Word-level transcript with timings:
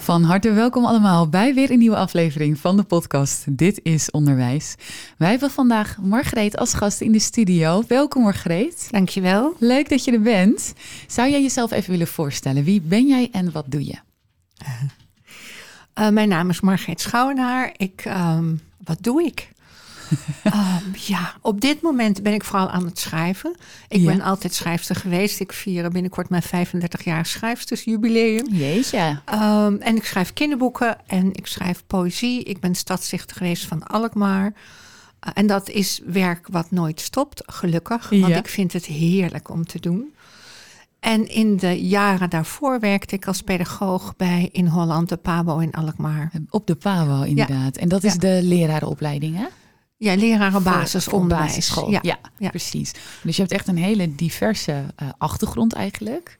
Van 0.00 0.22
harte 0.22 0.52
welkom 0.52 0.84
allemaal 0.84 1.28
bij 1.28 1.54
weer 1.54 1.70
een 1.70 1.78
nieuwe 1.78 1.96
aflevering 1.96 2.58
van 2.58 2.76
de 2.76 2.82
podcast 2.82 3.44
Dit 3.58 3.80
is 3.82 4.10
Onderwijs. 4.10 4.74
Wij 5.16 5.30
hebben 5.30 5.50
vandaag 5.50 5.98
Margreet 6.02 6.56
als 6.56 6.74
gast 6.74 7.00
in 7.00 7.12
de 7.12 7.18
studio. 7.18 7.82
Welkom 7.88 8.22
Margreet. 8.22 8.88
Dankjewel. 8.90 9.54
Leuk 9.58 9.88
dat 9.88 10.04
je 10.04 10.12
er 10.12 10.20
bent. 10.20 10.74
Zou 11.06 11.30
jij 11.30 11.42
jezelf 11.42 11.70
even 11.70 11.90
willen 11.90 12.06
voorstellen? 12.06 12.64
Wie 12.64 12.80
ben 12.80 13.06
jij 13.06 13.28
en 13.32 13.52
wat 13.52 13.64
doe 13.68 13.84
je? 13.84 13.96
Uh, 15.98 16.08
mijn 16.08 16.28
naam 16.28 16.50
is 16.50 16.60
Margreet 16.60 17.00
Schouwenaar. 17.00 17.74
Ik, 17.76 18.04
um, 18.06 18.60
wat 18.84 18.98
doe 19.00 19.24
ik? 19.24 19.48
Um, 20.44 20.92
ja, 21.06 21.34
op 21.40 21.60
dit 21.60 21.82
moment 21.82 22.22
ben 22.22 22.32
ik 22.34 22.44
vooral 22.44 22.68
aan 22.70 22.84
het 22.84 22.98
schrijven. 22.98 23.54
Ik 23.88 24.00
Ja. 24.00 24.06
ben 24.06 24.20
altijd 24.20 24.54
schrijfster 24.54 24.96
geweest. 24.96 25.40
Ik 25.40 25.52
vier 25.52 25.90
binnenkort 25.90 26.28
mijn 26.28 26.42
35 26.42 27.04
jaar 27.04 27.26
schrijfstersjubileum. 27.26 28.46
Jeetje. 28.54 29.18
Um, 29.34 29.76
en 29.80 29.96
ik 29.96 30.04
schrijf 30.04 30.32
kinderboeken 30.32 30.96
en 31.06 31.32
ik 31.32 31.46
schrijf 31.46 31.82
poëzie. 31.86 32.42
Ik 32.42 32.60
ben 32.60 32.74
stadsdichter 32.74 33.36
geweest 33.36 33.64
van 33.64 33.82
Alkmaar. 33.86 34.46
Uh, 35.26 35.30
en 35.34 35.46
dat 35.46 35.68
is 35.68 36.00
werk 36.06 36.46
wat 36.50 36.70
nooit 36.70 37.00
stopt, 37.00 37.42
gelukkig. 37.46 38.08
Want 38.08 38.26
Ja. 38.26 38.36
ik 38.36 38.48
vind 38.48 38.72
het 38.72 38.84
heerlijk 38.86 39.50
om 39.50 39.64
te 39.66 39.80
doen. 39.80 40.12
En 41.00 41.28
in 41.28 41.56
de 41.56 41.86
jaren 41.86 42.30
daarvoor 42.30 42.80
werkte 42.80 43.14
ik 43.14 43.26
als 43.26 43.40
pedagoog 43.42 44.16
bij 44.16 44.48
in 44.52 44.66
Holland 44.66 45.08
de 45.08 45.16
Pabo 45.16 45.58
in 45.58 45.72
Alkmaar. 45.72 46.30
Op 46.50 46.66
de 46.66 46.74
PAWO 46.74 47.22
inderdaad. 47.22 47.76
En 47.76 47.88
dat 47.88 48.04
is 48.04 48.12
Ja. 48.12 48.18
de 48.18 48.40
lerarenopleiding 48.42 49.36
hè? 49.36 49.46
Ja, 50.00 50.14
leraren 50.14 50.62
basisonderwijs. 50.62 51.74
Ja. 51.88 51.98
Ja, 52.02 52.16
ja. 52.38 52.48
precies. 52.48 52.92
Dus 53.22 53.36
je 53.36 53.42
hebt 53.42 53.54
echt 53.54 53.68
een 53.68 53.76
hele 53.78 54.14
diverse 54.14 54.84
eh, 54.96 55.08
achtergrond 55.18 55.72
eigenlijk. 55.72 56.38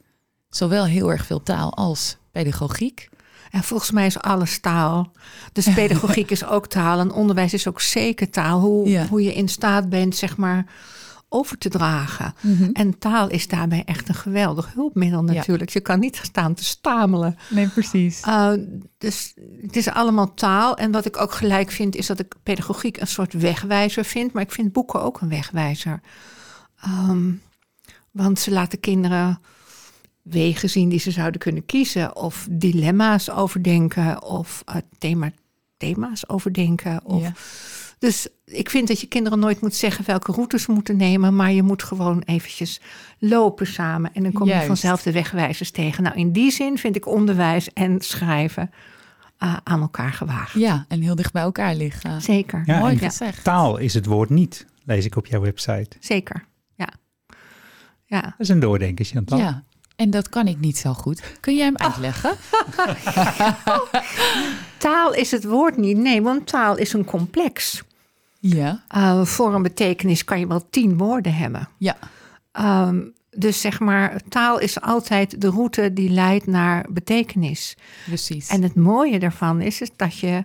Zowel 0.49 0.85
heel 0.85 1.11
erg 1.11 1.25
veel 1.25 1.43
taal 1.43 1.73
als 1.75 2.17
pedagogiek. 2.31 3.09
En 3.51 3.63
volgens 3.63 3.91
mij 3.91 4.05
is 4.05 4.19
alles 4.19 4.59
taal. 4.59 5.11
Dus 5.53 5.73
pedagogiek 5.73 6.31
is 6.31 6.45
ook 6.45 6.67
taal 6.67 6.99
en 6.99 7.11
onderwijs 7.11 7.53
is 7.53 7.67
ook 7.67 7.81
zeker 7.81 8.29
taal. 8.29 8.59
Hoe, 8.59 8.89
Ja. 8.89 9.07
hoe 9.07 9.23
je 9.23 9.33
in 9.33 9.49
staat 9.49 9.89
bent, 9.89 10.15
zeg 10.15 10.37
maar, 10.37 10.65
over 11.33 11.57
te 11.57 11.69
dragen. 11.69 12.33
En 12.73 12.97
taal 12.97 13.29
is 13.29 13.47
daarbij 13.47 13.83
echt 13.85 14.09
een 14.09 14.15
geweldig 14.15 14.73
hulpmiddel 14.73 15.25
Ja. 15.25 15.31
natuurlijk. 15.33 15.69
Je 15.69 15.79
kan 15.79 15.99
niet 15.99 16.19
staan 16.23 16.53
te 16.53 16.63
stamelen. 16.63 17.37
Nee, 17.49 17.67
precies. 17.67 18.21
Uh, 18.27 18.51
dus 18.97 19.33
het 19.61 19.75
is 19.75 19.89
allemaal 19.89 20.33
taal. 20.33 20.77
En 20.77 20.91
wat 20.91 21.05
ik 21.05 21.17
ook 21.21 21.31
gelijk 21.31 21.71
vind, 21.71 21.95
is 21.95 22.05
dat 22.07 22.19
ik 22.19 22.35
pedagogiek 22.43 22.97
een 22.99 23.07
soort 23.07 23.33
wegwijzer 23.33 24.05
vind. 24.05 24.33
Maar 24.33 24.43
ik 24.43 24.51
vind 24.51 24.71
boeken 24.71 25.01
ook 25.01 25.21
een 25.21 25.29
wegwijzer. 25.29 26.01
Um, 27.09 27.41
want 28.11 28.39
ze 28.39 28.51
laten 28.51 28.79
kinderen 28.79 29.39
wegen 30.21 30.69
zien 30.69 30.89
die 30.89 30.99
ze 30.99 31.11
zouden 31.11 31.39
kunnen 31.39 31.65
kiezen. 31.65 32.15
Of 32.15 32.47
dilemma's 32.51 33.29
overdenken. 33.29 34.23
Of 34.23 34.63
uh, 34.69 34.75
thema, 34.97 35.31
thema's 35.77 36.29
overdenken. 36.29 37.05
Of, 37.05 37.21
Ja. 37.21 37.33
Dus 38.01 38.27
ik 38.45 38.69
vind 38.69 38.87
dat 38.87 39.01
je 39.01 39.07
kinderen 39.07 39.39
nooit 39.39 39.61
moet 39.61 39.75
zeggen 39.75 40.05
welke 40.05 40.31
routes 40.31 40.63
ze 40.63 40.71
moeten 40.71 40.97
nemen. 40.97 41.35
Maar 41.35 41.51
je 41.51 41.63
moet 41.63 41.83
gewoon 41.83 42.21
eventjes 42.25 42.81
lopen 43.19 43.67
samen. 43.67 44.13
En 44.13 44.23
dan 44.23 44.31
kom 44.31 44.47
je 44.47 44.63
vanzelf 44.65 45.03
de 45.03 45.11
wegwijzers 45.11 45.71
tegen. 45.71 46.03
Nou, 46.03 46.15
in 46.15 46.31
die 46.31 46.51
zin 46.51 46.77
vind 46.77 46.95
ik 46.95 47.05
onderwijs 47.05 47.73
en 47.73 48.01
schrijven 48.01 48.71
uh, 49.43 49.57
aan 49.63 49.81
elkaar 49.81 50.13
gewaagd. 50.13 50.53
Ja, 50.53 50.85
en 50.87 51.01
heel 51.01 51.15
dicht 51.15 51.33
bij 51.33 51.41
elkaar 51.41 51.75
liggen. 51.75 52.21
Zeker. 52.21 52.63
Ja, 52.65 52.79
Mooi 52.79 52.97
gezegd. 52.97 53.43
Taal 53.43 53.77
is 53.77 53.93
het 53.93 54.05
woord 54.05 54.29
niet, 54.29 54.65
lees 54.83 55.05
ik 55.05 55.15
op 55.15 55.25
jouw 55.25 55.41
website. 55.41 55.89
Zeker. 55.99 56.45
Ja. 56.75 56.89
Ja. 58.05 58.21
Dat 58.21 58.33
is 58.37 58.49
een 58.49 58.59
doordenker, 58.59 59.05
Chantal. 59.05 59.37
Ja, 59.37 59.63
en 59.95 60.09
dat 60.09 60.29
kan 60.29 60.47
ik 60.47 60.59
niet 60.59 60.77
zo 60.77 60.93
goed. 60.93 61.21
Kun 61.39 61.55
jij 61.55 61.65
hem 61.65 61.77
uitleggen? 61.77 62.35
Taal 64.77 65.13
is 65.13 65.31
het 65.31 65.43
woord 65.43 65.77
niet. 65.77 65.97
Nee, 65.97 66.21
want 66.21 66.47
taal 66.47 66.77
is 66.77 66.93
een 66.93 67.05
complex. 67.05 67.83
Ja, 68.43 68.83
Uh, 68.95 69.25
voor 69.25 69.53
een 69.53 69.61
betekenis 69.61 70.23
kan 70.23 70.39
je 70.39 70.47
wel 70.47 70.69
tien 70.69 70.97
woorden 70.97 71.33
hebben. 71.33 71.67
ja, 71.77 71.97
Um, 72.59 73.13
dus 73.37 73.61
zeg 73.61 73.79
maar, 73.79 74.21
taal 74.29 74.59
is 74.59 74.81
altijd 74.81 75.41
de 75.41 75.49
route 75.49 75.93
die 75.93 76.09
leidt 76.09 76.45
naar 76.47 76.85
betekenis. 76.89 77.77
precies. 78.05 78.47
En 78.49 78.63
het 78.63 78.75
mooie 78.75 79.19
daarvan 79.19 79.61
is, 79.61 79.81
is 79.81 79.91
dat 79.95 80.17
je 80.17 80.43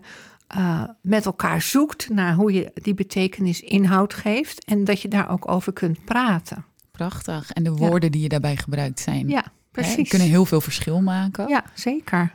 uh, 0.56 0.82
met 1.00 1.24
elkaar 1.26 1.62
zoekt 1.62 2.08
naar 2.08 2.34
hoe 2.34 2.52
je 2.52 2.70
die 2.74 2.94
betekenis 2.94 3.60
inhoud 3.60 4.14
geeft. 4.14 4.64
En 4.64 4.84
dat 4.84 5.00
je 5.00 5.08
daar 5.08 5.30
ook 5.30 5.50
over 5.50 5.72
kunt 5.72 6.04
praten. 6.04 6.64
Prachtig. 6.90 7.50
En 7.52 7.62
de 7.62 7.70
woorden 7.72 8.12
die 8.12 8.22
je 8.22 8.28
daarbij 8.28 8.56
gebruikt 8.56 9.00
zijn. 9.00 9.28
Ja, 9.28 9.42
hè, 9.42 9.50
precies. 9.70 10.08
kunnen 10.08 10.28
heel 10.28 10.44
veel 10.44 10.60
verschil 10.60 11.00
maken. 11.00 11.48
Ja, 11.48 11.64
zeker. 11.74 12.34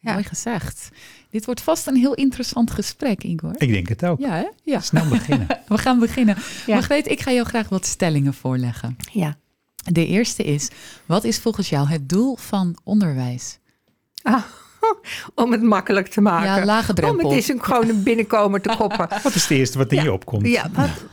Ja. 0.00 0.12
Mooi 0.12 0.24
gezegd. 0.24 0.88
Dit 1.30 1.44
wordt 1.44 1.60
vast 1.60 1.86
een 1.86 1.96
heel 1.96 2.14
interessant 2.14 2.70
gesprek, 2.70 3.22
Igor. 3.22 3.54
Ik 3.56 3.72
denk 3.72 3.88
het 3.88 4.04
ook. 4.04 4.18
Ja, 4.18 4.30
hè? 4.30 4.46
Ja. 4.62 4.80
Snel 4.80 5.08
beginnen. 5.08 5.46
We 5.68 5.78
gaan 5.78 5.98
beginnen. 5.98 6.36
Ja. 6.66 6.74
Margreet, 6.74 7.08
ik 7.08 7.20
ga 7.20 7.32
jou 7.32 7.46
graag 7.46 7.68
wat 7.68 7.86
stellingen 7.86 8.34
voorleggen. 8.34 8.96
Ja. 9.12 9.36
De 9.84 10.06
eerste 10.06 10.44
is, 10.44 10.68
wat 11.06 11.24
is 11.24 11.38
volgens 11.38 11.68
jou 11.68 11.88
het 11.88 12.08
doel 12.08 12.36
van 12.36 12.76
onderwijs? 12.84 13.58
Ah, 14.22 14.42
om 15.34 15.52
het 15.52 15.62
makkelijk 15.62 16.08
te 16.08 16.20
maken. 16.20 16.60
Ja, 16.60 16.64
lage 16.64 16.92
drempel. 16.92 17.24
Om 17.24 17.30
het 17.30 17.38
is 17.38 17.48
een 17.48 17.64
gewoon 17.64 17.88
een 17.88 18.02
binnenkomer 18.02 18.60
te 18.60 18.74
koppen. 18.76 19.08
Wat 19.22 19.34
is 19.34 19.42
het 19.42 19.50
eerste 19.50 19.78
wat 19.78 19.90
in 19.90 19.96
Ja. 19.96 20.02
je 20.02 20.12
opkomt? 20.12 20.46
Ja 20.46 20.70
wat, 20.72 21.04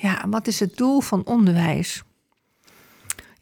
ja, 0.00 0.24
wat 0.30 0.46
is 0.46 0.60
het 0.60 0.76
doel 0.76 1.00
van 1.00 1.24
onderwijs? 1.24 2.02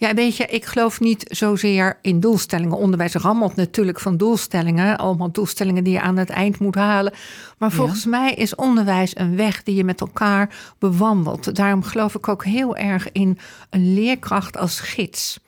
Ja, 0.02 0.14
weet 0.14 0.36
je, 0.36 0.46
ik 0.46 0.64
geloof 0.64 1.00
niet 1.00 1.24
zozeer 1.28 1.98
in 2.00 2.20
doelstellingen. 2.20 2.76
Onderwijs 2.76 3.14
rammelt 3.14 3.56
natuurlijk 3.56 4.00
van 4.00 4.16
doelstellingen. 4.16 4.98
Allemaal 4.98 5.32
doelstellingen 5.32 5.84
die 5.84 5.92
je 5.92 6.00
aan 6.00 6.16
het 6.16 6.30
eind 6.30 6.58
moet 6.58 6.74
halen. 6.74 7.12
Maar 7.58 7.70
Ja. 7.70 7.74
volgens 7.76 8.04
mij 8.04 8.34
is 8.34 8.54
onderwijs 8.54 9.16
een 9.16 9.36
weg 9.36 9.62
die 9.62 9.74
je 9.74 9.84
met 9.84 10.00
elkaar 10.00 10.54
bewandelt. 10.78 11.54
Daarom 11.56 11.82
geloof 11.82 12.14
ik 12.14 12.28
ook 12.28 12.44
heel 12.44 12.76
erg 12.76 13.12
in 13.12 13.38
een 13.70 13.94
leerkracht 13.94 14.56
als 14.56 14.80
gids. 14.80 15.38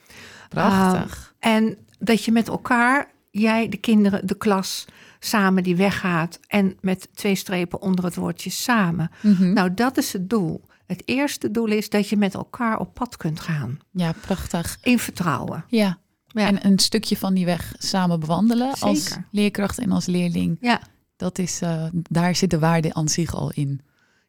Prachtig. 0.48 1.34
Uh, 1.40 1.52
en 1.54 1.76
dat 1.98 2.24
je 2.24 2.32
met 2.32 2.48
elkaar, 2.48 3.10
jij, 3.30 3.68
de 3.68 3.76
kinderen, 3.76 4.26
de 4.26 4.36
klas, 4.36 4.84
samen 5.18 5.62
die 5.62 5.76
weggaat. 5.76 6.38
En 6.48 6.76
met 6.80 7.08
twee 7.14 7.34
strepen 7.34 7.82
onder 7.82 8.04
het 8.04 8.14
woordje 8.14 8.50
samen. 8.50 9.10
Mhm. 9.20 9.52
Nou, 9.52 9.74
dat 9.74 9.96
is 9.96 10.12
het 10.12 10.30
doel. 10.30 10.64
Het 10.86 11.02
eerste 11.04 11.50
doel 11.50 11.66
is 11.66 11.88
dat 11.88 12.08
je 12.08 12.16
met 12.16 12.34
elkaar 12.34 12.78
op 12.78 12.94
pad 12.94 13.16
kunt 13.16 13.40
gaan. 13.40 13.78
Ja, 13.90 14.12
prachtig. 14.20 14.78
In 14.82 14.98
vertrouwen. 14.98 15.64
Ja. 15.68 15.98
Ja. 16.26 16.46
En 16.46 16.66
een 16.66 16.78
stukje 16.78 17.16
van 17.16 17.34
die 17.34 17.44
weg 17.44 17.74
samen 17.78 18.20
bewandelen 18.20 18.74
als 18.78 19.16
leerkracht 19.30 19.78
en 19.78 19.92
als 19.92 20.06
leerling. 20.06 20.56
Ja, 20.60 20.80
Dat 21.16 21.38
is, 21.38 21.60
eh, 21.60 21.84
daar 21.92 22.34
zit 22.34 22.50
de 22.50 22.58
waarde 22.58 22.94
aan 22.94 23.08
zich 23.08 23.34
al 23.34 23.50
in. 23.52 23.80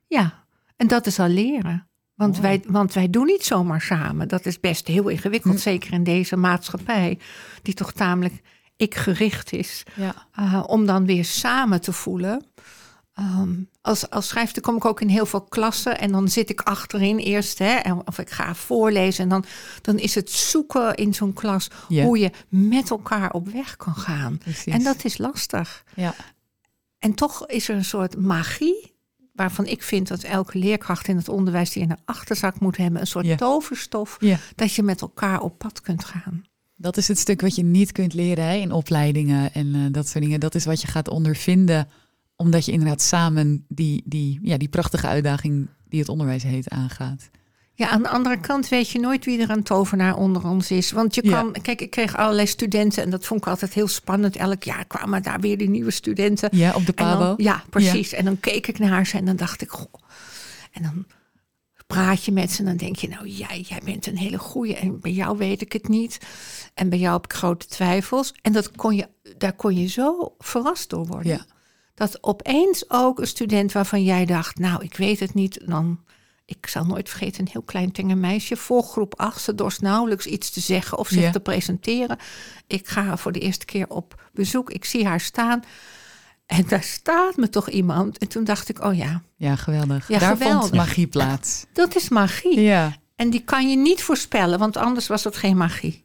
ja. 0.07 0.43
En 0.77 0.87
dat 0.87 1.05
is 1.05 1.19
al 1.19 1.27
leren. 1.27 1.87
Want 2.15 2.39
wij, 2.39 2.63
want 2.67 2.93
wij 2.93 3.09
doen 3.09 3.25
niet 3.25 3.43
zomaar 3.43 3.81
samen. 3.81 4.27
Dat 4.27 4.45
is 4.45 4.59
best 4.59 4.87
heel 4.87 5.07
ingewikkeld. 5.07 5.53
Hm. 5.53 5.59
Zeker 5.59 5.93
in 5.93 6.03
deze 6.03 6.35
maatschappij. 6.35 7.19
Die 7.61 7.73
toch 7.73 7.91
tamelijk 7.91 8.41
ik-gericht 8.75 9.53
is. 9.53 9.83
Ja. 9.95 10.13
Uh, 10.39 10.63
om 10.67 10.85
dan 10.85 11.05
weer 11.05 11.25
samen 11.25 11.81
te 11.81 11.91
voelen. 11.93 12.45
Um, 13.19 13.69
als, 13.81 14.09
als 14.09 14.27
schrijfster 14.27 14.61
kom 14.61 14.75
ik 14.75 14.85
ook 14.85 15.01
in 15.01 15.07
heel 15.07 15.25
veel 15.25 15.41
klassen 15.41 15.99
en 15.99 16.11
dan 16.11 16.29
zit 16.29 16.49
ik 16.49 16.61
achterin 16.61 17.17
eerst, 17.17 17.59
hè, 17.59 17.93
of 18.05 18.19
ik 18.19 18.29
ga 18.29 18.55
voorlezen. 18.55 19.23
En 19.23 19.29
dan, 19.29 19.45
dan 19.81 19.99
is 19.99 20.15
het 20.15 20.31
zoeken 20.31 20.95
in 20.95 21.13
zo'n 21.13 21.33
klas 21.33 21.67
hoe 21.87 22.19
je 22.19 22.31
met 22.49 22.89
elkaar 22.89 23.31
op 23.31 23.49
weg 23.49 23.75
kan 23.75 23.95
gaan. 23.95 24.37
Precies. 24.37 24.73
En 24.73 24.83
dat 24.83 25.03
is 25.05 25.17
lastig. 25.17 25.83
Ja. 25.95 26.15
En 26.99 27.13
toch 27.13 27.47
is 27.47 27.69
er 27.69 27.75
een 27.75 27.85
soort 27.85 28.17
magie, 28.17 28.93
waarvan 29.33 29.65
ik 29.65 29.83
vind 29.83 30.07
dat 30.07 30.23
elke 30.23 30.57
leerkracht 30.57 31.07
in 31.07 31.17
het 31.17 31.29
onderwijs 31.29 31.71
die 31.71 31.81
in 31.81 31.89
de 31.89 31.97
achterzak 32.05 32.59
moet 32.59 32.77
hebben, 32.77 33.01
een 33.01 33.07
soort 33.07 33.37
toverstof, 33.37 34.17
dat 34.55 34.73
je 34.73 34.83
met 34.83 35.01
elkaar 35.01 35.41
op 35.41 35.57
pad 35.57 35.81
kunt 35.81 36.05
gaan. 36.05 36.43
dat 36.75 36.97
is 36.97 37.07
het 37.07 37.19
stuk 37.19 37.41
wat 37.41 37.55
je 37.55 37.63
niet 37.63 37.91
kunt 37.91 38.13
leren 38.13 38.45
hè, 38.45 38.55
in 38.55 38.71
opleidingen 38.71 39.53
en 39.53 39.75
eh, 39.75 39.81
dat 39.91 40.07
soort 40.07 40.23
dingen. 40.23 40.39
Dat 40.39 40.55
is 40.55 40.65
wat 40.65 40.81
je 40.81 40.87
gaat 40.87 41.07
ondervinden, 41.07 41.87
omdat 42.35 42.65
je 42.65 42.71
inderdaad 42.71 43.01
samen 43.01 43.65
die, 43.67 44.03
die, 44.05 44.39
ja, 44.41 44.57
die 44.57 44.67
prachtige 44.69 45.07
uitdaging 45.07 45.67
die 45.89 45.99
het 45.99 46.09
onderwijs 46.09 46.43
heet 46.43 46.69
aangaat. 46.69 47.29
Ja, 47.77 47.89
aan 47.89 48.01
de 48.03 48.09
andere 48.09 48.39
kant 48.39 48.69
weet 48.69 48.89
je 48.89 48.99
nooit 48.99 49.25
wie 49.25 49.41
er 49.41 49.49
een 49.49 49.63
tovenaar 49.63 50.15
onder 50.15 50.45
ons 50.47 50.71
is. 50.71 50.91
Want 50.91 51.15
je 51.15 51.25
Ja. 51.25 51.31
kan, 51.41 51.55
kijk, 51.61 51.81
ik 51.81 51.89
kreeg 51.89 52.15
allerlei 52.17 52.47
studenten 52.47 53.03
en 53.03 53.09
dat 53.09 53.25
vond 53.25 53.41
ik 53.41 53.47
altijd 53.47 53.73
heel 53.73 53.87
spannend. 53.87 54.35
Elk 54.35 54.63
jaar 54.63 54.85
kwamen 54.85 55.23
daar 55.23 55.39
weer 55.39 55.57
die 55.57 55.69
nieuwe 55.69 55.91
studenten. 55.91 56.49
Ja, 56.51 56.73
op 56.73 56.85
de 56.85 56.93
Pabo. 56.93 57.33
ja, 57.37 57.63
precies. 57.69 58.13
En 58.13 58.25
dan 58.25 58.39
keek 58.39 58.67
ik 58.67 58.79
naar 58.79 59.05
ze 59.07 59.17
en 59.17 59.25
dan 59.25 59.35
dacht 59.35 59.61
ik, 59.61 59.69
goh. 59.69 59.93
En 60.71 60.83
dan 60.83 61.05
praat 61.87 62.23
je 62.23 62.31
met 62.31 62.51
ze 62.51 62.59
en 62.59 62.65
dan 62.65 62.77
denk 62.77 62.95
je, 62.95 63.07
nou 63.07 63.27
jij, 63.27 63.65
jij 63.67 63.81
bent 63.85 64.07
een 64.07 64.17
hele 64.17 64.37
goeie 64.39 64.75
en 64.75 64.99
bij 64.99 65.11
jou 65.11 65.37
weet 65.37 65.61
ik 65.61 65.73
het 65.73 65.87
niet. 65.87 66.17
En 66.73 66.89
bij 66.89 66.99
jou 66.99 67.13
heb 67.13 67.25
ik 67.25 67.33
grote 67.33 67.65
twijfels. 67.65 68.33
En 68.41 68.51
dat 68.53 68.71
kon 68.71 68.95
je, 68.95 69.07
daar 69.37 69.53
kon 69.53 69.75
je 69.75 69.87
zo 69.87 70.35
verrast 70.37 70.89
door 70.89 71.05
worden. 71.05 71.31
Ja. 71.31 71.45
Dat 71.95 72.23
opeens 72.23 72.89
ook 72.89 73.19
een 73.19 73.27
student 73.27 73.71
waarvan 73.71 74.03
jij 74.03 74.25
dacht, 74.25 74.59
nou 74.59 74.83
ik 74.83 74.97
weet 74.97 75.19
het 75.19 75.33
niet, 75.33 75.59
dan... 75.65 75.99
Ik 76.47 76.67
zal 76.67 76.85
nooit 76.85 77.09
vergeten, 77.09 77.41
een 77.41 77.49
heel 77.51 77.61
klein 77.61 77.91
tenger 77.91 78.17
meisje 78.17 78.55
voor 78.55 78.83
groep 78.83 79.13
8. 79.19 79.41
Ze 79.41 79.55
dorst 79.55 79.81
nauwelijks 79.81 80.25
iets 80.25 80.49
te 80.49 80.59
zeggen 80.59 80.97
of 80.97 81.07
zich 81.07 81.21
Ja. 81.21 81.31
te 81.31 81.39
presenteren. 81.39 82.17
Ik 82.67 82.87
ga 82.87 83.17
voor 83.17 83.31
de 83.31 83.39
eerste 83.39 83.65
keer 83.65 83.89
op 83.89 84.29
bezoek. 84.33 84.69
Ik 84.71 84.85
zie 84.85 85.05
haar 85.05 85.19
staan. 85.19 85.63
En 86.45 86.65
daar 86.67 86.83
staat 86.83 87.35
me 87.37 87.49
toch 87.49 87.69
iemand. 87.69 88.17
En 88.17 88.27
toen 88.27 88.43
dacht 88.43 88.69
ik, 88.69 88.83
oh 88.83 88.95
ja, 88.97 89.21
Ja, 89.35 89.55
geweldig. 89.55 90.07
Ja, 90.07 90.19
Daar 90.19 90.31
geweldig. 90.37 90.59
vond 90.61 90.73
magie 90.73 91.07
plaats. 91.07 91.65
dat 91.73 91.95
is 91.95 92.09
magie. 92.09 92.59
Ja, 92.61 92.95
En 93.15 93.29
die 93.29 93.41
kan 93.43 93.69
je 93.69 93.75
niet 93.77 94.01
voorspellen, 94.03 94.59
want 94.59 94.77
anders 94.77 95.07
was 95.07 95.23
het 95.23 95.35
geen 95.35 95.57
magie. 95.57 96.03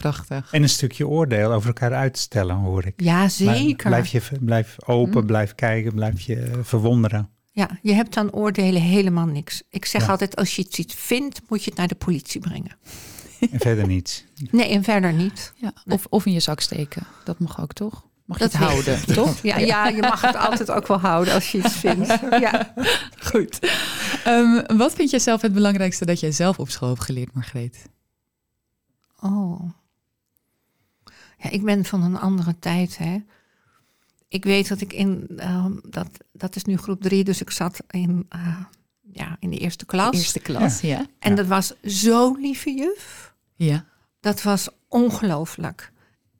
Prachtig. 0.00 0.52
En 0.52 0.62
een 0.62 0.68
stukje 0.68 1.08
oordeel 1.08 1.52
over 1.52 1.66
elkaar 1.66 1.92
uitstellen, 1.94 2.56
hoor 2.56 2.86
ik. 2.86 2.92
Ja, 2.96 3.28
zeker. 3.28 3.88
Blijf, 3.88 4.06
je, 4.06 4.22
blijf 4.40 4.76
open, 4.86 5.26
blijf 5.26 5.54
kijken, 5.54 5.94
blijf 5.94 6.20
je 6.20 6.36
eh, 6.36 6.58
verwonderen. 6.62 7.30
Ja, 7.52 7.78
je 7.82 7.92
hebt 7.92 8.16
aan 8.16 8.32
oordelen 8.32 8.82
helemaal 8.82 9.26
niks. 9.26 9.62
Ik 9.70 9.84
zeg 9.84 10.02
Ja. 10.04 10.08
altijd, 10.10 10.36
als 10.36 10.56
je 10.56 10.62
iets 10.62 10.78
iets 10.78 10.94
vindt, 10.94 11.40
moet 11.48 11.64
je 11.64 11.70
het 11.70 11.78
naar 11.78 11.88
de 11.88 11.94
politie 11.94 12.40
brengen. 12.40 12.76
En 13.40 13.60
verder 13.60 13.86
niets. 13.86 14.24
Nee, 14.50 14.68
en 14.68 14.82
verder 14.82 15.12
niet. 15.12 15.52
Ja. 15.56 15.72
Of, 15.86 16.06
of 16.08 16.26
in 16.26 16.32
je 16.32 16.40
zak 16.40 16.60
steken. 16.60 17.02
Dat 17.24 17.38
mag 17.38 17.60
ook, 17.60 17.72
toch? 17.72 18.08
Mag 18.24 18.38
je 18.38 18.44
Dat 18.44 18.52
het 18.52 18.62
houden, 18.62 19.06
toch? 19.14 19.42
Ja, 19.42 19.58
ja, 19.58 19.88
je 19.88 20.00
mag 20.00 20.20
het 20.20 20.36
altijd 20.36 20.70
ook 20.70 20.86
wel 20.86 20.98
houden 20.98 21.34
als 21.34 21.52
je 21.52 21.58
iets 21.58 21.76
vindt. 21.76 22.18
Ja. 22.40 22.74
Goed. 23.18 23.58
Ehm, 24.24 24.76
wat 24.76 24.92
vind 24.92 25.10
jij 25.10 25.18
zelf 25.18 25.40
het 25.42 25.52
belangrijkste 25.52 26.04
dat 26.04 26.20
jij 26.20 26.32
zelf 26.32 26.58
op 26.58 26.70
school 26.70 26.88
hebt 26.88 27.04
geleerd, 27.04 27.34
Margreet? 27.34 27.88
Oh. 29.20 29.60
Ja, 31.42 31.50
ik 31.50 31.64
ben 31.64 31.84
van 31.84 32.02
een 32.02 32.18
andere 32.18 32.58
tijd, 32.58 32.98
hè. 32.98 33.16
Ik 34.28 34.44
weet 34.44 34.68
dat 34.68 34.80
ik 34.80 34.92
in, 34.92 35.26
ehm, 35.36 35.72
dat, 35.88 36.08
dat 36.32 36.56
is 36.56 36.64
nu 36.64 36.76
groep 36.76 37.02
drie, 37.02 37.24
dus 37.24 37.40
ik 37.40 37.50
zat 37.50 37.80
in, 37.90 38.26
eh, 38.28 38.56
ja, 39.12 39.36
in 39.40 39.50
de 39.50 39.58
eerste 39.58 39.84
klas. 39.86 40.14
Eerste 40.16 40.40
klas, 40.40 40.80
ja. 40.80 41.06
En 41.18 41.30
Ja. 41.30 41.36
dat 41.36 41.46
was 41.46 41.72
zo 41.84 42.34
lieve 42.40 42.70
juf. 42.74 43.34
Ja. 43.54 43.84
Dat 44.20 44.42
was 44.42 44.68
ongelooflijk. 44.88 45.92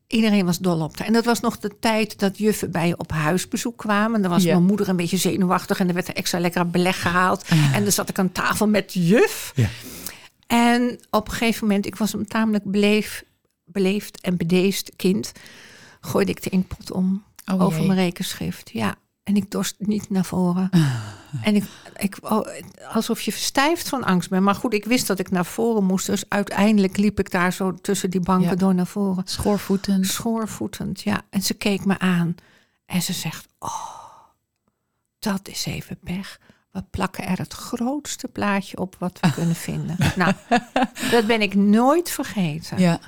Iedereen 0.07 0.45
was 0.45 0.59
dol 0.59 0.81
op 0.81 0.99
haar. 0.99 1.07
En 1.07 1.13
dat 1.13 1.25
was 1.25 1.41
nog 1.41 1.59
de 1.59 1.79
tijd 1.81 2.19
dat 2.19 2.39
juffen 2.39 2.71
bij 2.71 2.87
je 2.89 2.99
op 2.99 3.11
huisbezoek 3.13 3.77
kwamen. 3.77 4.23
Dan 4.23 4.31
was 4.31 4.43
Ja. 4.43 4.53
mijn 4.55 4.67
moeder 4.67 4.89
een 4.89 4.97
beetje 4.97 5.17
zenuwachtig 5.17 5.81
en 5.81 5.89
er 5.89 5.95
werd 5.95 6.09
er 6.09 6.15
extra 6.17 6.39
lekker 6.41 6.71
beleg 6.71 7.03
gehaald. 7.03 7.45
En 7.73 7.83
dan 7.83 7.93
zat 7.93 8.09
ik 8.09 8.19
aan 8.19 8.33
tafel 8.33 8.69
met 8.69 8.93
juf. 8.93 9.53
Ja. 9.55 9.69
En 10.47 10.99
op 11.11 11.27
een 11.29 11.33
gegeven 11.35 11.67
moment, 11.67 11.87
ik 11.87 11.97
was 11.97 12.13
een 12.13 12.27
tamelijk 12.27 12.65
beleef, 12.65 13.25
beleefd 13.73 14.21
en 14.21 14.37
bedeesd 14.37 14.91
kind, 14.97 15.33
gooide 16.01 16.31
ik 16.31 16.43
de 16.43 16.51
inkpot 16.51 16.91
om 16.93 17.23
Oh, 17.53 17.63
over 17.63 17.83
mijn 17.87 17.99
rekenschrift. 17.99 18.71
Ja, 18.73 18.95
en 19.23 19.37
ik 19.37 19.51
dorst 19.51 19.75
niet 19.79 20.11
naar 20.11 20.25
voren. 20.25 20.71
En 21.43 21.55
ik, 21.55 21.65
ik 21.97 22.17
oh, 22.21 22.47
alsof 22.93 23.21
je 23.21 23.33
verstijft 23.33 23.89
van 23.89 24.05
angst 24.05 24.31
bent. 24.31 24.43
Maar 24.43 24.55
goed, 24.55 24.75
ik 24.75 24.85
wist 24.85 25.07
dat 25.07 25.19
ik 25.19 25.31
naar 25.31 25.45
voren 25.45 25.85
moest. 25.85 26.07
Dus 26.07 26.25
uiteindelijk 26.29 26.97
liep 26.97 27.19
ik 27.19 27.31
daar 27.31 27.53
zo 27.53 27.75
tussen 27.75 28.11
die 28.11 28.21
banken 28.21 28.49
Ja. 28.51 28.55
door 28.57 28.75
naar 28.75 28.87
voren. 28.87 29.23
Schoorvoeten. 29.27 30.05
Schoorvoetend, 30.05 31.01
ja. 31.01 31.23
En 31.31 31.43
ze 31.43 31.55
keek 31.55 31.85
me 31.85 31.99
aan. 31.99 32.35
En 32.87 33.03
ze 33.03 33.13
zegt, 33.13 33.47
oh, 33.59 33.97
dat 35.19 35.49
is 35.49 35.67
even 35.67 35.99
pech. 36.05 36.39
We 36.71 36.83
plakken 36.91 37.27
er 37.27 37.39
het 37.39 37.53
grootste 37.53 38.29
plaatje 38.29 38.79
op 38.79 38.97
wat 38.99 39.19
we 39.21 39.33
kunnen 39.33 39.57
vinden. 39.57 39.97
Nou, 40.17 40.33
dat 41.11 41.27
ben 41.27 41.43
ik 41.43 41.55
nooit 41.55 42.11
vergeten. 42.11 42.79
Ja. 42.79 43.01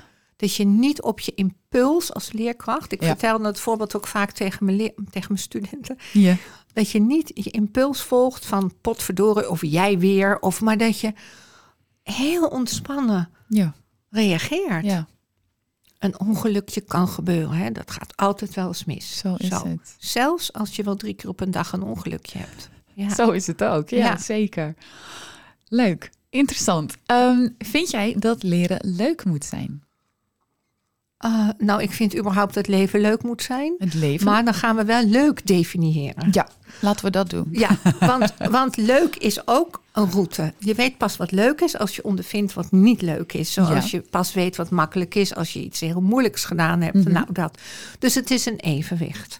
Dat 0.43 0.55
je 0.55 0.65
niet 0.65 1.01
op 1.01 1.19
je 1.19 1.33
impuls 1.35 2.13
als 2.13 2.31
leerkracht... 2.31 2.91
Ik 2.91 3.01
Ja. 3.01 3.07
vertelde 3.07 3.45
het 3.45 3.59
voorbeeld 3.59 3.95
ook 3.95 4.07
vaak 4.07 4.31
tegen 4.31 4.65
mijn, 4.65 4.77
leer, 4.77 4.91
tegen 5.09 5.27
mijn 5.27 5.39
studenten... 5.43 5.97
Ja. 6.13 6.35
dat 6.73 6.89
je 6.89 6.99
niet 6.99 7.31
je 7.33 7.49
impuls 7.51 8.01
volgt 8.01 8.45
van 8.45 8.73
potverdorie 8.81 9.49
of 9.49 9.61
jij 9.61 9.99
weer... 9.99 10.39
Of, 10.39 10.61
maar 10.61 10.77
dat 10.77 10.99
je 10.99 11.13
heel 12.03 12.47
ontspannen 12.47 13.29
Ja. 13.47 13.73
reageert. 14.09 14.85
Ja. 14.85 15.07
Een 15.99 16.19
ongelukje 16.19 16.81
kan 16.81 17.07
gebeuren. 17.07 17.55
Hè? 17.57 17.71
Dat 17.71 17.91
gaat 17.91 18.15
altijd 18.17 18.53
wel 18.53 18.67
eens 18.67 18.85
mis. 18.85 19.17
Zo 19.17 19.35
is 19.37 19.49
het. 19.49 19.95
Zelfs 19.97 20.53
als 20.53 20.75
je 20.75 20.83
wel 20.83 20.95
drie 20.95 21.13
keer 21.13 21.29
op 21.29 21.39
een 21.39 21.51
dag 21.51 21.71
een 21.73 21.83
ongelukje 21.83 22.39
hebt. 22.39 22.69
Ja. 22.93 23.13
Zo 23.15 23.29
is 23.31 23.47
het 23.47 23.63
ook. 23.63 23.89
Ja, 23.89 23.97
Ja. 23.97 24.17
zeker. 24.17 24.75
Leuk. 25.67 26.09
Interessant. 26.29 26.95
Ehm, 27.05 27.49
vind 27.57 27.91
jij 27.91 28.15
dat 28.19 28.43
leren 28.43 28.79
leuk 28.81 29.25
moet 29.25 29.45
zijn? 29.45 29.83
Eh, 31.23 31.49
nou, 31.57 31.81
ik 31.81 31.91
vind 31.91 32.17
überhaupt 32.17 32.53
dat 32.53 32.67
leven 32.67 32.99
leuk 33.01 33.23
moet 33.23 33.41
zijn. 33.41 33.73
Het 33.77 33.93
leven? 33.93 34.25
Maar 34.25 34.45
dan 34.45 34.53
gaan 34.53 34.75
we 34.75 34.83
wel 34.85 35.05
leuk 35.05 35.45
definiëren. 35.47 36.27
ja, 36.31 36.47
laten 36.81 37.05
we 37.05 37.11
dat 37.11 37.29
doen. 37.29 37.47
Ja, 37.51 37.69
want, 37.99 38.33
want 38.49 38.77
leuk 38.77 39.15
is 39.15 39.47
ook 39.47 39.81
een 39.91 40.11
route. 40.11 40.53
Je 40.57 40.73
weet 40.73 40.97
pas 40.97 41.17
wat 41.17 41.31
leuk 41.31 41.61
is 41.61 41.77
als 41.77 41.95
je 41.95 42.03
ondervindt 42.03 42.53
wat 42.53 42.71
niet 42.71 43.01
leuk 43.01 43.33
is. 43.33 43.53
Zoals 43.53 43.91
Ja. 43.91 43.97
je 43.97 44.05
pas 44.09 44.33
weet 44.33 44.55
wat 44.55 44.69
makkelijk 44.69 45.15
is 45.15 45.35
als 45.35 45.53
je 45.53 45.63
iets 45.63 45.79
heel 45.79 46.01
moeilijks 46.01 46.45
gedaan 46.45 46.81
hebt. 46.81 46.95
Mhm. 46.95 47.11
Nou, 47.11 47.25
dat. 47.31 47.57
Dus 47.99 48.15
het 48.15 48.31
is 48.31 48.45
een 48.45 48.59
evenwicht. 48.59 49.39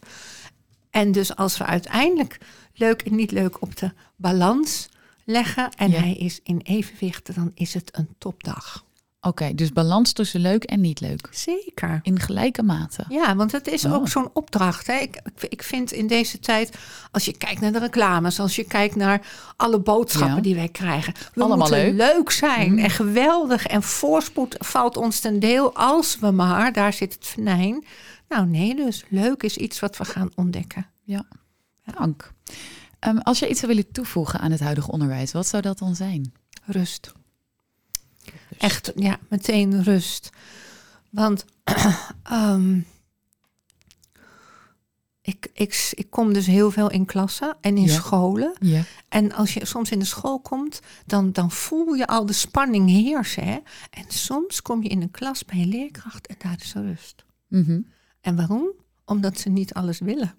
En 0.90 1.12
dus 1.12 1.36
als 1.36 1.58
we 1.58 1.66
uiteindelijk 1.66 2.38
leuk 2.74 3.02
en 3.02 3.16
niet 3.16 3.32
leuk 3.32 3.62
op 3.62 3.76
de 3.78 3.92
balans 4.16 4.90
leggen 5.24 5.70
en 5.78 5.92
Ja. 5.92 6.00
hij 6.00 6.14
is 6.14 6.40
in 6.44 6.60
evenwicht, 6.64 7.36
dan 7.36 7.52
is 7.56 7.74
het 7.74 7.90
een 7.98 8.08
topdag. 8.18 8.84
Oké, 9.26 9.54
dus 9.56 9.72
balans 9.74 10.12
tussen 10.14 10.40
leuk 10.40 10.64
en 10.64 10.82
niet 10.82 11.00
leuk. 11.00 11.28
Zeker. 11.32 12.00
In 12.04 12.20
gelijke 12.20 12.64
mate. 12.64 13.06
Ja, 13.10 13.36
want 13.36 13.52
het 13.52 13.68
is 13.68 13.86
Oh. 13.86 13.94
ook 13.94 14.08
zo'n 14.08 14.30
opdracht. 14.34 14.88
Hè. 14.88 14.94
Ik, 14.94 15.22
ik- 15.50 15.64
vind 15.64 15.92
in 15.92 16.08
deze 16.08 16.40
tijd, 16.40 16.78
als 17.12 17.26
je 17.26 17.38
kijkt 17.38 17.62
naar 17.62 17.72
de 17.72 17.80
reclames, 17.80 18.40
als 18.40 18.56
je 18.56 18.64
kijkt 18.64 18.96
naar 18.96 19.28
alle 19.58 19.80
boodschappen 19.80 20.36
Ja. 20.36 20.42
die 20.42 20.56
wij 20.56 20.68
krijgen. 20.70 21.14
We 21.34 21.42
Allemaal 21.44 21.58
moeten 21.58 21.96
leuk. 21.96 22.32
zijn 22.32 22.72
Mm. 22.72 22.78
en 22.80 22.90
geweldig 22.90 23.66
en 23.66 23.84
voorspoed 23.84 24.56
valt 24.60 24.98
ons 24.98 25.20
ten 25.20 25.40
deel 25.40 25.76
als 25.76 26.20
we 26.20 26.32
maar, 26.32 26.74
daar 26.74 26.94
zit 26.94 27.14
het 27.14 27.28
venijn. 27.28 27.86
Nou 28.30 28.46
nee, 28.46 28.76
dus 28.76 29.04
leuk 29.10 29.44
is 29.44 29.58
iets 29.58 29.80
wat 29.80 29.98
we 29.98 30.06
gaan 30.06 30.30
ontdekken. 30.36 30.88
Ja, 31.04 31.26
dank. 31.98 32.32
Ehm, 33.00 33.18
als 33.18 33.40
je 33.40 33.50
iets 33.50 33.60
zou 33.60 33.72
willen 33.76 33.92
toevoegen 33.92 34.40
aan 34.40 34.52
het 34.52 34.60
huidige 34.60 34.92
onderwijs, 34.92 35.32
wat 35.32 35.48
zou 35.48 35.62
dat 35.62 35.78
dan 35.80 35.96
zijn? 35.96 36.34
Rust. 36.66 37.12
Echt, 38.58 38.92
ja, 38.96 39.20
meteen 39.30 39.84
rust. 39.84 40.30
Want 41.10 41.46
ehm, 42.24 42.80
ik, 45.22 45.50
ik, 45.54 45.92
ik 45.94 46.10
kom 46.10 46.34
dus 46.34 46.46
heel 46.46 46.72
veel 46.72 46.90
in 46.90 47.06
klassen 47.06 47.58
en 47.62 47.78
in 47.78 47.84
Ja. 47.86 47.94
scholen. 47.94 48.54
Ja. 48.60 48.84
En 49.10 49.32
als 49.34 49.54
je 49.54 49.66
soms 49.66 49.92
in 49.92 50.00
de 50.00 50.06
school 50.06 50.40
komt, 50.40 50.80
dan, 51.06 51.32
dan 51.32 51.52
voel 51.52 51.94
je 51.94 52.08
al 52.08 52.26
de 52.26 52.34
spanning 52.34 52.90
heersen. 52.90 53.44
Hè? 53.44 53.60
En 53.90 54.06
soms 54.08 54.62
kom 54.62 54.84
je 54.84 54.90
in 54.90 55.02
een 55.02 55.12
klas 55.12 55.46
bij 55.46 55.58
een 55.62 55.68
leerkracht 55.70 56.28
en 56.28 56.36
daar 56.38 56.58
is 56.62 56.74
rust. 56.74 57.26
Mhm. 57.48 57.82
En 58.22 58.36
waarom? 58.36 58.72
Omdat 59.06 59.40
ze 59.40 59.50
niet 59.50 59.74
alles 59.74 60.00
willen. 60.00 60.36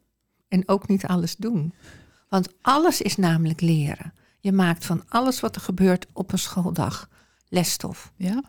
En 0.49 0.69
ook 0.69 0.89
niet 0.89 1.07
alles 1.07 1.37
doen. 1.37 1.75
Want 2.29 2.49
alles 2.63 3.03
is 3.03 3.17
namelijk 3.17 3.61
leren. 3.61 4.13
Je 4.41 4.53
maakt 4.53 4.85
van 4.85 5.03
alles 5.09 5.41
wat 5.41 5.55
er 5.55 5.61
gebeurt 5.61 6.07
op 6.13 6.33
een 6.33 6.39
schooldag 6.39 7.09
lesstof. 7.55 8.13
Ja. 8.17 8.43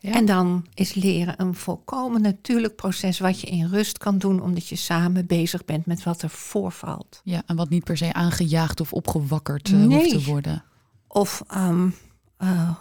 Ja. 0.00 0.12
En 0.12 0.24
dan 0.24 0.66
is 0.74 0.94
leren 0.94 1.34
een 1.40 1.54
volkomen 1.54 2.22
natuurlijk 2.22 2.76
proces 2.76 3.18
wat 3.18 3.40
je 3.40 3.46
in 3.46 3.66
rust 3.66 3.98
kan 3.98 4.18
doen, 4.18 4.42
omdat 4.42 4.68
je 4.68 4.76
samen 4.76 5.26
bezig 5.26 5.64
bent 5.64 5.86
met 5.86 6.02
wat 6.02 6.22
er 6.22 6.30
voorvalt. 6.30 7.20
ja, 7.24 7.42
en 7.46 7.56
wat 7.56 7.68
niet 7.68 7.84
per 7.84 7.96
se 7.96 8.12
aangejaagd 8.12 8.80
of 8.80 8.92
opgewakkerd 8.92 9.68
eh, 9.68 9.74
Nee. 9.74 9.98
hoeft 9.98 10.10
te 10.10 10.30
worden. 10.30 10.64
Of 11.08 11.42
ehm, 11.48 11.88
eh, 12.36 12.74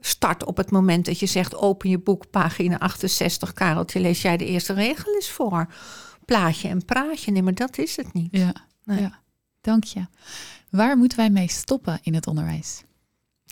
start 0.00 0.44
op 0.44 0.56
het 0.56 0.70
moment 0.70 1.04
dat 1.04 1.18
je 1.18 1.26
zegt: 1.26 1.56
open 1.56 1.90
je 1.90 1.98
boek, 1.98 2.30
pagina 2.30 2.78
68, 2.78 3.52
Kareltje, 3.52 4.00
lees 4.00 4.22
jij 4.22 4.36
de 4.36 4.46
eerste 4.46 4.72
regel 4.72 5.14
eens 5.14 5.30
voor. 5.30 5.66
Plaatje 6.24 6.68
en 6.68 6.84
praatje, 6.84 7.30
nee, 7.30 7.42
maar 7.42 7.54
dat 7.54 7.78
is 7.78 7.96
het 7.96 8.12
niet. 8.12 8.28
Ja. 8.30 8.52
Nee. 8.84 9.00
ja. 9.00 9.20
Dank 9.60 9.84
je. 9.84 10.06
Waar 10.70 10.96
moeten 10.96 11.18
wij 11.18 11.30
mee 11.30 11.48
stoppen 11.48 11.98
in 12.02 12.14
het 12.14 12.26
onderwijs? 12.26 12.82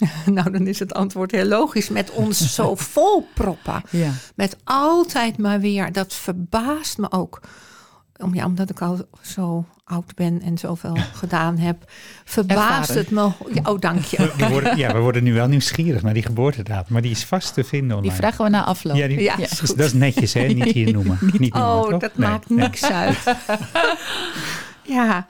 Nou, 0.26 0.50
dan 0.50 0.66
is 0.66 0.78
het 0.78 0.94
antwoord 0.94 1.30
heel 1.30 1.46
logisch. 1.46 1.88
Met 1.88 2.10
ons 2.10 2.38
zo 2.54 2.74
vol 2.74 3.26
proppen. 3.34 3.82
Ja. 3.90 4.10
Met 4.34 4.56
altijd 4.64 5.38
maar 5.38 5.60
weer. 5.60 5.92
Dat 5.92 6.14
verbaast 6.14 6.98
me 6.98 7.10
ook. 7.12 7.40
Om, 8.16 8.34
ja, 8.34 8.44
omdat 8.44 8.70
ik 8.70 8.80
al 8.82 8.98
zo 9.22 9.64
oud 9.84 10.14
ben 10.14 10.42
en 10.42 10.58
zoveel 10.58 10.96
gedaan 11.22 11.58
heb. 11.58 11.90
Verbaast 12.24 12.90
Ervaren. 12.90 13.02
het 13.02 13.10
me. 13.10 13.54
Ja, 13.62 13.70
oh, 13.72 13.78
dank 13.80 14.04
je. 14.04 14.32
Die 14.36 14.46
worden, 14.46 14.76
ja, 14.76 14.92
we 14.92 14.98
worden 14.98 15.22
nu 15.22 15.34
wel 15.34 15.46
nieuwsgierig 15.48 16.02
naar 16.02 16.14
die 16.14 16.22
geboortedatum. 16.22 16.92
Maar 16.92 17.02
die 17.02 17.10
is 17.10 17.24
vast 17.24 17.54
te 17.54 17.64
vinden 17.64 17.96
online. 17.96 18.12
Die 18.14 18.16
vragen 18.26 18.44
we 18.44 18.50
na 18.50 18.64
afloop. 18.64 18.96
Ja, 18.96 19.06
die, 19.06 19.20
Ja, 19.20 19.36
dat 19.36 19.50
is- 19.50 19.58
goed. 19.58 19.76
dat 19.76 19.86
is 19.86 19.92
netjes, 19.92 20.32
hè? 20.32 20.46
Niet 20.46 20.64
hier 20.64 20.92
noemen. 20.92 21.18
Niet 21.20 21.52
noemen 21.54 21.70
Oh, 21.70 21.88
toch? 21.88 22.00
dat 22.00 22.16
Nee, 22.16 22.28
maakt 22.28 22.48
nee. 22.48 22.58
niks 22.58 22.84
uit. 22.84 23.16
ja. 24.82 25.26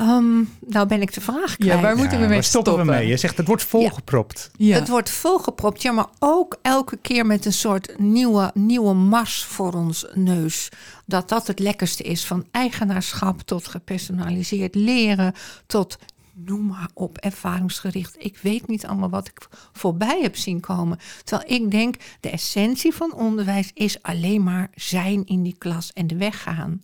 Ehm, 0.00 0.42
nou 0.66 0.86
ben 0.86 1.02
ik 1.02 1.14
de 1.14 1.20
vraag 1.20 1.56
kwijt. 1.56 1.72
Ja, 1.72 1.80
waar 1.80 1.96
moeten 1.96 2.20
we 2.20 2.26
mee 2.26 2.42
stoppen? 2.42 2.72
stoppen? 2.72 2.94
we 2.94 3.00
mee? 3.00 3.08
Je 3.08 3.16
zegt 3.16 3.36
het 3.36 3.46
wordt 3.46 3.62
volgepropt. 3.62 4.50
Ja. 4.56 4.78
Het 4.78 4.88
wordt 4.88 5.10
volgepropt, 5.10 5.82
ja, 5.82 5.92
maar 5.92 6.08
ook 6.18 6.56
elke 6.62 6.96
keer 6.96 7.26
met 7.26 7.44
een 7.44 7.52
soort 7.52 7.98
nieuwe, 7.98 8.50
nieuwe 8.54 8.94
mars 8.94 9.44
voor 9.44 9.72
ons 9.72 10.06
neus. 10.14 10.68
Dat 11.06 11.28
dat 11.28 11.46
het 11.46 11.58
lekkerste 11.58 12.02
is. 12.02 12.24
Van 12.24 12.44
eigenaarschap 12.50 13.40
tot 13.40 13.68
gepersonaliseerd 13.68 14.74
leren, 14.74 15.34
tot 15.66 15.98
noem 16.44 16.66
maar 16.66 16.88
op, 16.94 17.18
ervaringsgericht. 17.18 18.16
Ik 18.18 18.38
weet 18.38 18.66
niet 18.66 18.86
allemaal 18.86 19.10
wat 19.10 19.28
ik 19.28 19.48
voorbij 19.72 20.20
heb 20.22 20.36
zien 20.36 20.60
komen. 20.60 20.98
Terwijl 21.24 21.50
ik 21.62 21.70
denk, 21.70 21.94
de 22.20 22.30
essentie 22.30 22.94
van 22.94 23.12
onderwijs 23.14 23.70
is 23.74 24.02
alleen 24.02 24.42
maar 24.42 24.70
zijn 24.74 25.26
in 25.26 25.42
die 25.42 25.54
klas 25.58 25.92
en 25.92 26.06
de 26.06 26.16
weg 26.16 26.42
gaan. 26.42 26.80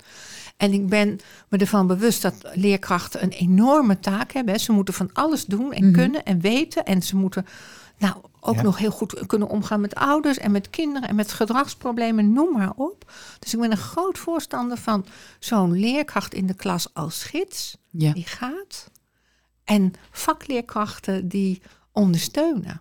En 0.57 0.73
ik 0.73 0.87
ben 0.89 1.19
me 1.49 1.59
ervan 1.59 1.87
bewust 1.87 2.23
dat 2.23 2.35
leerkrachten 2.55 3.23
een 3.23 3.31
enorme 3.31 4.01
taak 4.01 4.33
hebben. 4.33 4.55
hè. 4.55 4.61
Ze 4.61 4.73
moeten 4.73 4.95
van 4.95 5.11
alles 5.13 5.45
doen 5.45 5.73
en 5.73 5.93
kunnen 5.93 6.25
en 6.25 6.41
weten. 6.41 6.85
En 6.85 7.03
ze 7.03 7.17
moeten 7.17 7.47
nou, 7.99 8.15
ook 8.41 8.55
Ja. 8.55 8.63
nog 8.63 8.79
heel 8.79 8.91
goed 8.91 9.27
kunnen 9.27 9.49
omgaan 9.49 9.81
met 9.81 9.95
ouders 9.95 10.39
en 10.39 10.51
met 10.51 10.71
kinderen 10.71 11.09
en 11.09 11.15
met 11.15 11.33
gedragsproblemen, 11.33 12.33
noem 12.33 12.53
maar 12.53 12.73
op. 12.77 13.13
Dus 13.39 13.55
ik 13.55 13.61
ben 13.61 13.71
een 13.71 13.77
groot 13.77 14.19
voorstander 14.19 14.77
van 14.77 15.07
zo'n 15.39 15.73
leerkracht 15.73 16.35
in 16.35 16.47
de 16.47 16.55
klas 16.55 16.95
als 16.95 17.23
gids 17.23 17.77
Ja. 17.91 18.13
die 18.13 18.27
gaat. 18.27 18.91
En 19.67 19.93
vakleerkrachten 20.11 21.29
die 21.29 21.63
ondersteunen. 21.93 22.81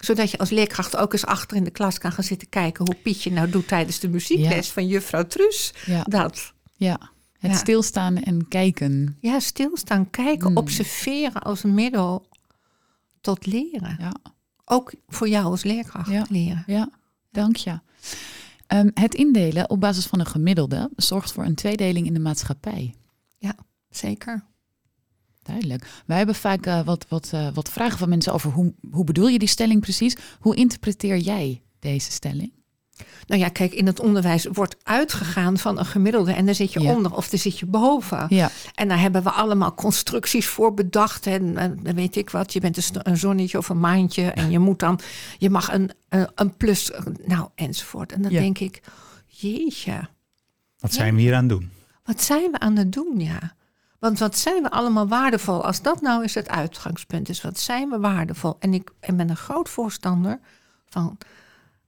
Zodat 0.00 0.30
je 0.30 0.38
als 0.38 0.50
leerkracht 0.50 0.96
ook 0.96 1.12
eens 1.12 1.26
achter 1.26 1.56
in 1.56 1.64
de 1.64 1.70
klas 1.70 1.98
kan 1.98 2.12
gaan 2.12 2.24
zitten 2.24 2.48
kijken 2.48 2.84
hoe 2.86 2.94
Pietje 3.02 3.30
nou 3.32 3.50
doet 3.50 3.68
tijdens 3.68 3.98
de 4.00 4.08
muziekles 4.08 4.66
Ja. 4.66 4.72
van 4.72 4.86
juffrouw 4.86 5.26
Truus. 5.26 5.72
Ja. 5.86 6.02
Dat. 6.02 6.52
ja. 6.76 6.98
Het 7.38 7.50
Ja. 7.50 7.56
stilstaan 7.56 8.16
en 8.16 8.48
kijken. 8.48 9.16
Ja, 9.20 9.40
stilstaan, 9.40 10.10
kijken, 10.10 10.46
Hmm. 10.46 10.56
observeren 10.56 11.42
als 11.42 11.62
middel 11.62 12.28
tot 13.20 13.46
leren. 13.46 13.96
Ja. 13.98 14.12
Ook 14.64 14.92
voor 15.08 15.28
jou 15.28 15.44
als 15.44 15.62
leerkracht 15.62 16.10
Ja. 16.10 16.26
leren. 16.28 16.64
Ja, 16.66 16.90
dank 17.30 17.56
je. 17.56 17.80
Ehm, 18.66 18.90
het 18.94 19.14
indelen 19.14 19.70
op 19.70 19.80
basis 19.80 20.06
van 20.06 20.20
een 20.20 20.26
gemiddelde 20.26 20.90
zorgt 20.96 21.32
voor 21.32 21.44
een 21.44 21.54
tweedeling 21.54 22.06
in 22.06 22.14
de 22.14 22.20
maatschappij. 22.20 22.94
Zeker. 23.90 24.44
Duidelijk. 25.46 25.86
Wij 26.06 26.16
hebben 26.16 26.34
vaak 26.34 26.66
eh, 26.66 26.80
wat, 26.84 27.06
wat, 27.08 27.30
eh, 27.32 27.48
wat 27.54 27.68
vragen 27.70 27.98
van 27.98 28.08
mensen 28.08 28.32
over 28.32 28.50
hoe, 28.50 28.74
hoe 28.90 29.04
bedoel 29.04 29.28
je 29.28 29.38
die 29.38 29.48
stelling 29.48 29.80
precies? 29.80 30.16
Hoe 30.40 30.56
interpreteer 30.56 31.16
jij 31.16 31.62
deze 31.78 32.10
stelling? 32.10 32.52
Nou 33.26 33.40
ja, 33.40 33.48
kijk, 33.48 33.72
in 33.72 33.86
het 33.86 34.00
onderwijs 34.00 34.46
wordt 34.52 34.76
uitgegaan 34.82 35.58
van 35.58 35.78
een 35.78 35.84
gemiddelde 35.86 36.32
en 36.32 36.46
daar 36.46 36.54
zit 36.54 36.72
je 36.72 36.80
Ja. 36.80 36.94
onder 36.94 37.14
of 37.14 37.28
daar 37.28 37.40
zit 37.40 37.58
je 37.58 37.66
boven. 37.66 38.26
Ja, 38.28 38.50
En 38.74 38.88
daar 38.88 39.00
hebben 39.00 39.22
we 39.22 39.30
allemaal 39.30 39.74
constructies 39.74 40.46
voor 40.46 40.74
bedacht. 40.74 41.26
En, 41.26 41.56
en 41.56 41.78
dan 41.82 41.94
weet 41.94 42.16
ik 42.16 42.30
wat, 42.30 42.52
je 42.52 42.60
bent 42.60 42.90
een, 43.02 43.16
zonnetje 43.16 43.58
of 43.58 43.68
een 43.68 43.80
maantje. 43.80 44.22
En 44.30 44.50
je 44.50 44.58
moet 44.58 44.78
dan, 44.78 45.00
je 45.38 45.50
mag 45.50 45.72
een, 45.72 45.90
een, 46.08 46.28
een 46.34 46.56
plus, 46.56 46.90
nou 47.26 47.48
enzovoort. 47.54 48.12
En 48.12 48.22
dan 48.22 48.30
Ja. 48.30 48.40
denk 48.40 48.58
ik, 48.58 48.80
jeetje, 49.26 50.08
Wat 50.78 50.92
zijn 50.94 51.14
we 51.14 51.20
hier 51.20 51.34
aan 51.34 51.40
het 51.40 51.48
doen? 51.58 51.70
wat 52.04 52.22
zijn 52.22 52.50
we 52.50 52.58
aan 52.58 52.76
het 52.76 52.92
doen, 52.92 53.20
ja. 53.20 53.54
Want 53.98 54.18
wat 54.18 54.38
zijn 54.38 54.62
we 54.62 54.70
allemaal 54.70 55.08
waardevol? 55.08 55.64
Als 55.64 55.82
dat 55.82 56.00
nou 56.00 56.22
eens 56.22 56.34
het 56.34 56.48
uitgangspunt 56.48 57.28
is, 57.28 57.42
wat 57.42 57.58
zijn 57.58 57.88
we 57.88 57.98
waardevol? 57.98 58.56
En 58.58 58.74
ik 58.74 58.90
en 59.00 59.16
ben 59.16 59.30
een 59.30 59.36
groot 59.36 59.68
voorstander 59.68 60.40
van 60.88 61.18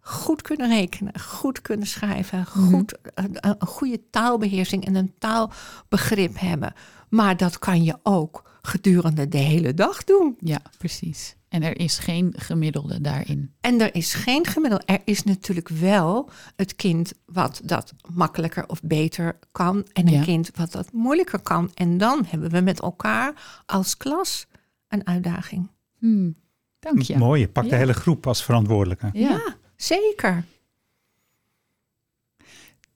goed 0.00 0.43
kunnen 0.43 0.69
rekenen, 0.69 1.21
goed 1.21 1.62
kunnen 1.62 1.87
schrijven, 1.87 2.47
goed, 2.47 2.99
een, 3.15 3.37
een 3.41 3.57
een 3.59 3.67
goede 3.67 4.00
taalbeheersing 4.11 4.87
en 4.87 4.95
een 4.95 5.15
taalbegrip 5.19 6.38
hebben. 6.38 6.73
Maar 7.09 7.37
dat 7.37 7.59
kan 7.59 7.85
je 7.85 7.99
ook 8.03 8.50
gedurende 8.62 9.29
de 9.29 9.38
hele 9.38 9.75
dag 9.75 10.05
doen. 10.05 10.37
ja, 10.41 10.61
precies. 10.79 11.37
En 11.49 11.62
er 11.62 11.78
is 11.78 11.99
geen 11.99 12.33
gemiddelde 12.37 13.00
daarin. 13.00 13.52
En 13.61 13.81
er 13.81 13.95
is 13.95 14.14
geen 14.14 14.47
gemiddelde. 14.47 14.85
Er 14.87 15.00
is 15.05 15.25
natuurlijk 15.25 15.69
wel 15.69 16.31
het 16.57 16.76
kind 16.76 17.12
wat 17.26 17.61
dat 17.64 17.93
makkelijker 18.12 18.69
of 18.69 18.83
beter 18.83 19.38
kan. 19.52 19.87
En 19.93 20.07
een 20.07 20.12
Ja. 20.12 20.23
kind 20.23 20.50
wat 20.55 20.73
dat 20.73 20.93
moeilijker 20.93 21.40
kan. 21.40 21.71
En 21.75 21.99
dan 21.99 22.25
hebben 22.28 22.50
we 22.50 22.61
met 22.61 22.81
elkaar 22.81 23.62
als 23.67 23.97
klas 23.97 24.47
een 24.88 25.07
uitdaging. 25.07 25.69
Hmm, 25.99 26.35
dank 26.78 27.02
je. 27.02 27.17
Mooi, 27.17 27.40
je 27.40 27.49
pakt 27.49 27.67
Ja. 27.67 27.73
de 27.73 27.78
hele 27.78 27.93
groep 27.95 28.26
als 28.26 28.45
verantwoordelijke. 28.45 29.11
Ja. 29.12 29.28
ja 29.28 29.57
zeker. 29.76 30.45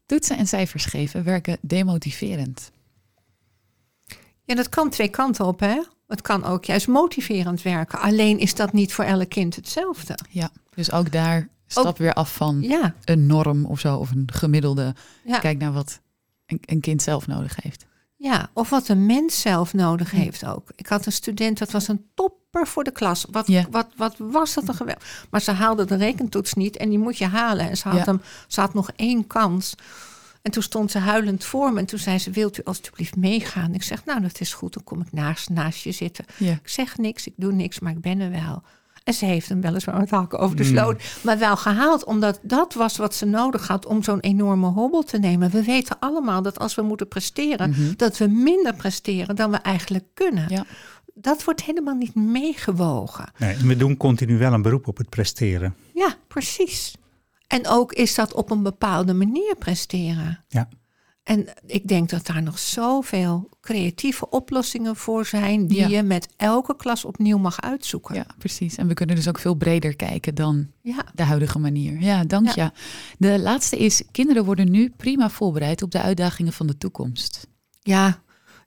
Toetsen 0.07 0.37
en 0.37 0.47
cijfers 0.47 0.85
geven 0.85 1.25
werken 1.25 1.59
demotiverend. 1.61 2.73
Ja, 4.45 4.55
dat 4.55 4.69
kan 4.69 4.91
twee 4.91 5.09
kanten 5.09 5.47
op, 5.47 5.61
hè? 5.61 5.83
Het 6.13 6.23
kan 6.23 6.45
ook 6.45 6.65
juist 6.65 6.89
motiverend 6.89 7.63
werken. 7.63 7.99
Alleen 8.01 8.39
is 8.39 8.55
dat 8.55 8.73
niet 8.73 8.93
voor 8.95 9.05
elk 9.05 9.29
kind 9.29 9.57
hetzelfde. 9.57 10.15
Ja, 10.31 10.51
dus 10.75 10.93
ook 10.93 11.13
daar 11.13 11.49
stap 11.67 11.87
Ook- 11.87 11.97
weer 11.97 12.13
af 12.13 12.35
van 12.35 12.61
Ja, 12.63 12.95
een 13.05 13.27
norm 13.27 13.65
of 13.65 13.81
zo, 13.81 13.97
of 13.97 14.11
een 14.11 14.29
gemiddelde. 14.33 14.95
ja, 15.25 15.39
Kijk 15.39 15.59
naar 15.59 15.73
wat 15.73 16.01
een, 16.47 16.59
een 16.65 16.81
kind 16.81 17.03
zelf 17.03 17.27
nodig 17.27 17.57
heeft. 17.63 17.87
ja. 18.17 18.51
Of 18.55 18.71
wat 18.71 18.89
een 18.89 19.07
mens 19.07 19.41
zelf 19.41 19.75
nodig 19.75 20.11
heeft 20.11 20.47
ook. 20.47 20.69
Ik 20.77 20.87
had 20.87 21.07
een 21.07 21.13
student, 21.13 21.59
dat 21.59 21.71
was 21.71 21.89
een 21.89 22.05
topper 22.15 22.67
voor 22.67 22.85
de 22.85 22.91
klas. 22.93 23.27
Wat, 23.31 23.47
Ja. 23.47 23.65
wat, 23.71 23.87
wat 23.97 24.15
was 24.19 24.55
dat 24.55 24.69
een 24.69 24.75
geweldig. 24.75 25.27
Maar 25.31 25.41
ze 25.41 25.51
haalde 25.51 25.85
de 25.85 25.95
rekentoets 25.97 26.55
niet 26.55 26.77
en 26.77 26.89
die 26.89 26.99
moet 26.99 27.19
je 27.19 27.27
halen. 27.27 27.69
En 27.71 27.77
ze 27.77 27.89
had, 27.89 28.07
hem, 28.07 28.21
ze 28.47 28.61
had 28.61 28.75
nog 28.75 28.91
één 28.97 29.27
kans. 29.27 29.75
En 30.43 30.51
toen 30.51 30.63
stond 30.63 30.91
ze 30.91 30.99
huilend 30.99 31.45
voor 31.45 31.73
me 31.73 31.79
en 31.79 31.87
toen 31.87 31.99
zei 31.99 32.19
ze, 32.19 32.31
wilt 32.31 32.59
u 32.59 32.63
alstublieft 32.65 33.17
meegaan? 33.17 33.75
Ik 33.75 33.83
zeg, 33.83 34.05
nou 34.05 34.21
dat 34.21 34.41
is 34.41 34.55
goed, 34.55 34.73
dan 34.73 34.85
kom 34.85 35.01
ik 35.01 35.13
naast, 35.13 35.49
naast 35.49 35.83
je 35.83 35.93
zitten. 35.93 36.25
Ja. 36.37 36.53
Ik 36.53 36.69
zeg 36.69 36.97
niks, 36.97 37.27
ik 37.27 37.35
doe 37.37 37.53
niks, 37.53 37.81
maar 37.81 37.93
ik 37.93 38.01
ben 38.01 38.21
er 38.21 38.31
wel. 38.31 38.63
En 39.05 39.15
ze 39.15 39.25
heeft 39.25 39.49
hem 39.49 39.61
weliswaar 39.61 39.99
met 39.99 40.11
hakken 40.11 40.39
over 40.39 40.57
de 40.57 40.65
sloot, 40.65 41.03
maar 41.23 41.39
wel 41.39 41.57
gehaald. 41.57 42.05
Omdat 42.05 42.39
dat 42.43 42.75
was 42.75 42.97
wat 42.97 43.15
ze 43.15 43.27
nodig 43.27 43.69
had 43.69 43.87
om 43.87 44.03
zo'n 44.03 44.21
enorme 44.21 44.67
hobbel 44.67 45.03
te 45.03 45.19
nemen. 45.19 45.51
We 45.51 45.63
weten 45.63 45.97
allemaal 45.99 46.43
dat 46.43 46.59
als 46.59 46.75
we 46.75 46.83
moeten 46.83 47.09
presteren, 47.09 47.97
dat 47.97 48.19
we 48.19 48.27
minder 48.27 48.75
presteren 48.75 49.37
dan 49.37 49.51
we 49.51 49.57
eigenlijk 49.57 50.05
kunnen. 50.15 50.45
Ja. 50.49 50.65
Dat 51.15 51.45
wordt 51.45 51.63
helemaal 51.63 51.95
niet 51.95 52.15
meegewogen. 52.15 53.33
Nee, 53.39 53.55
en 53.55 53.67
we 53.67 53.77
doen 53.77 53.97
continu 53.97 54.39
wel 54.39 54.53
een 54.53 54.63
beroep 54.63 54.89
op 54.89 54.97
het 54.97 55.09
presteren. 55.09 55.75
Ja, 55.95 56.15
precies. 56.29 56.95
En 57.53 57.67
ook 57.69 57.93
is 57.93 58.15
dat 58.15 58.35
op 58.35 58.51
een 58.51 58.63
bepaalde 58.63 59.15
manier 59.15 59.57
presteren. 59.59 60.45
Ja. 60.49 60.69
En 61.23 61.47
ik 61.67 61.89
denk 61.89 62.09
dat 62.11 62.27
daar 62.27 62.43
nog 62.43 62.59
zoveel 62.59 63.49
creatieve 63.61 64.31
oplossingen 64.31 64.97
voor 64.97 65.27
zijn, 65.27 65.67
die 65.67 65.79
Ja. 65.79 65.87
je 65.89 66.03
met 66.03 66.29
elke 66.37 66.77
klas 66.77 67.05
opnieuw 67.05 67.39
mag 67.39 67.61
uitzoeken. 67.61 68.15
ja, 68.15 68.27
precies. 68.39 68.77
En 68.77 68.87
we 68.89 68.95
kunnen 68.95 69.17
dus 69.17 69.29
ook 69.29 69.39
veel 69.39 69.55
breder 69.55 69.97
kijken 69.97 70.35
dan 70.35 70.67
ja. 70.81 71.05
de 71.15 71.23
huidige 71.23 71.59
manier. 71.59 72.01
Ja, 72.01 72.25
dank 72.25 72.49
Ja. 72.49 72.65
je. 72.65 72.71
De 73.19 73.39
laatste 73.39 73.79
is, 73.79 74.03
kinderen 74.11 74.45
worden 74.45 74.71
nu 74.71 74.91
prima 74.97 75.31
voorbereid 75.31 75.83
op 75.83 75.91
de 75.91 76.01
uitdagingen 76.01 76.53
van 76.53 76.67
de 76.67 76.79
toekomst. 76.79 77.47
Ja, 77.81 78.23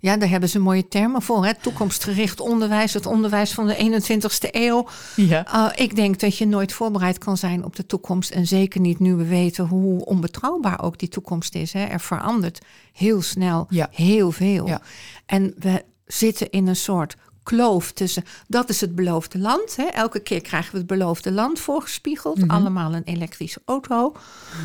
ja, 0.06 0.18
daar 0.18 0.30
hebben 0.30 0.50
ze 0.50 0.60
mooie 0.60 0.88
termen 0.88 1.22
voor. 1.22 1.46
Hè? 1.46 1.54
Toekomstgericht 1.62 2.40
onderwijs, 2.40 2.94
het 2.94 3.06
onderwijs 3.06 3.54
van 3.54 3.68
de 3.68 4.02
21ste 4.02 4.50
eeuw. 4.52 4.88
Ja. 5.16 5.56
Uh, 5.56 5.86
ik 5.86 5.96
denk 5.96 6.20
dat 6.20 6.38
je 6.38 6.48
nooit 6.48 6.74
voorbereid 6.74 7.18
kan 7.18 7.38
zijn 7.38 7.64
op 7.64 7.76
de 7.76 7.86
toekomst. 7.86 8.32
En 8.32 8.48
zeker 8.48 8.82
niet 8.82 9.00
nu 9.00 9.16
we 9.16 9.26
weten 9.26 9.66
hoe 9.66 10.06
onbetrouwbaar 10.06 10.84
ook 10.84 10.98
die 10.98 11.10
toekomst 11.10 11.56
is. 11.56 11.74
Hè? 11.74 11.84
Er 11.84 12.00
verandert 12.00 12.60
heel 12.94 13.22
snel 13.22 13.66
Ja. 13.70 13.88
heel 13.92 14.32
veel. 14.32 14.68
Ja. 14.68 14.82
En 15.26 15.54
we 15.60 15.84
zitten 16.06 16.50
in 16.50 16.68
een 16.68 16.76
soort 16.76 17.16
kloof 17.44 17.92
tussen... 17.92 18.24
dat 18.48 18.70
is 18.70 18.82
het 18.82 18.96
beloofde 18.96 19.40
land. 19.40 19.76
Hè? 19.76 19.84
Elke 19.84 20.20
keer 20.20 20.42
krijgen 20.42 20.72
we 20.72 20.78
het 20.78 20.88
beloofde 20.88 21.32
land 21.32 21.60
voorgespiegeld. 21.60 22.38
Mhm. 22.38 22.50
Allemaal 22.50 22.94
een 22.94 23.04
elektrische 23.04 23.62
auto. 23.66 24.16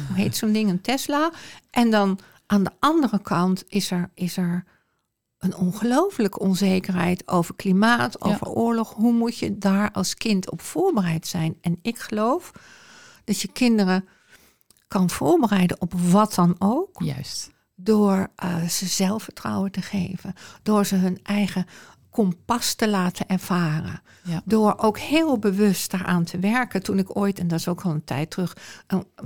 Hoe 0.08 0.16
heet 0.16 0.36
zo'n 0.36 0.52
ding? 0.52 0.70
Een 0.70 0.80
Tesla. 0.80 1.30
En 1.70 1.90
dan 1.90 2.18
aan 2.46 2.64
de 2.64 2.70
andere 2.78 3.20
kant 3.22 3.64
is 3.68 3.90
er... 3.90 4.10
Is 4.14 4.36
er 4.36 4.64
een 5.40 5.56
ongelooflijke 5.56 6.38
onzekerheid 6.38 7.28
over 7.28 7.54
klimaat, 7.54 8.16
Ja. 8.20 8.30
over 8.30 8.48
oorlog. 8.48 8.92
Hoe 8.94 9.12
moet 9.12 9.38
je 9.38 9.58
daar 9.58 9.90
als 9.92 10.14
kind 10.14 10.50
op 10.50 10.60
voorbereid 10.60 11.26
zijn? 11.26 11.56
En 11.60 11.78
ik 11.82 11.98
geloof 11.98 12.52
dat 13.24 13.40
je 13.40 13.48
kinderen 13.52 14.08
kan 14.88 15.10
voorbereiden 15.10 15.80
op 15.80 15.92
wat 15.94 16.34
dan 16.34 16.54
ook, 16.58 17.02
Juist. 17.02 17.50
door 17.74 18.28
eh, 18.36 18.62
ze 18.62 18.86
zelfvertrouwen 18.86 19.70
te 19.72 19.82
geven, 19.82 20.34
door 20.62 20.86
ze 20.86 20.94
hun 20.96 21.18
eigen 21.22 21.66
kompas 22.10 22.74
te 22.74 22.88
laten 22.88 23.26
ervaren. 23.28 24.02
Ja. 24.24 24.42
Door 24.44 24.74
ook 24.78 24.98
heel 24.98 25.38
bewust 25.38 25.90
daaraan 25.90 26.24
te 26.24 26.38
werken. 26.38 26.82
Toen 26.82 26.98
ik 26.98 27.16
ooit, 27.16 27.38
en 27.38 27.48
dat 27.48 27.58
is 27.58 27.68
ook 27.68 27.80
al 27.80 27.90
een 27.90 28.04
tijd 28.04 28.30
terug, 28.30 28.56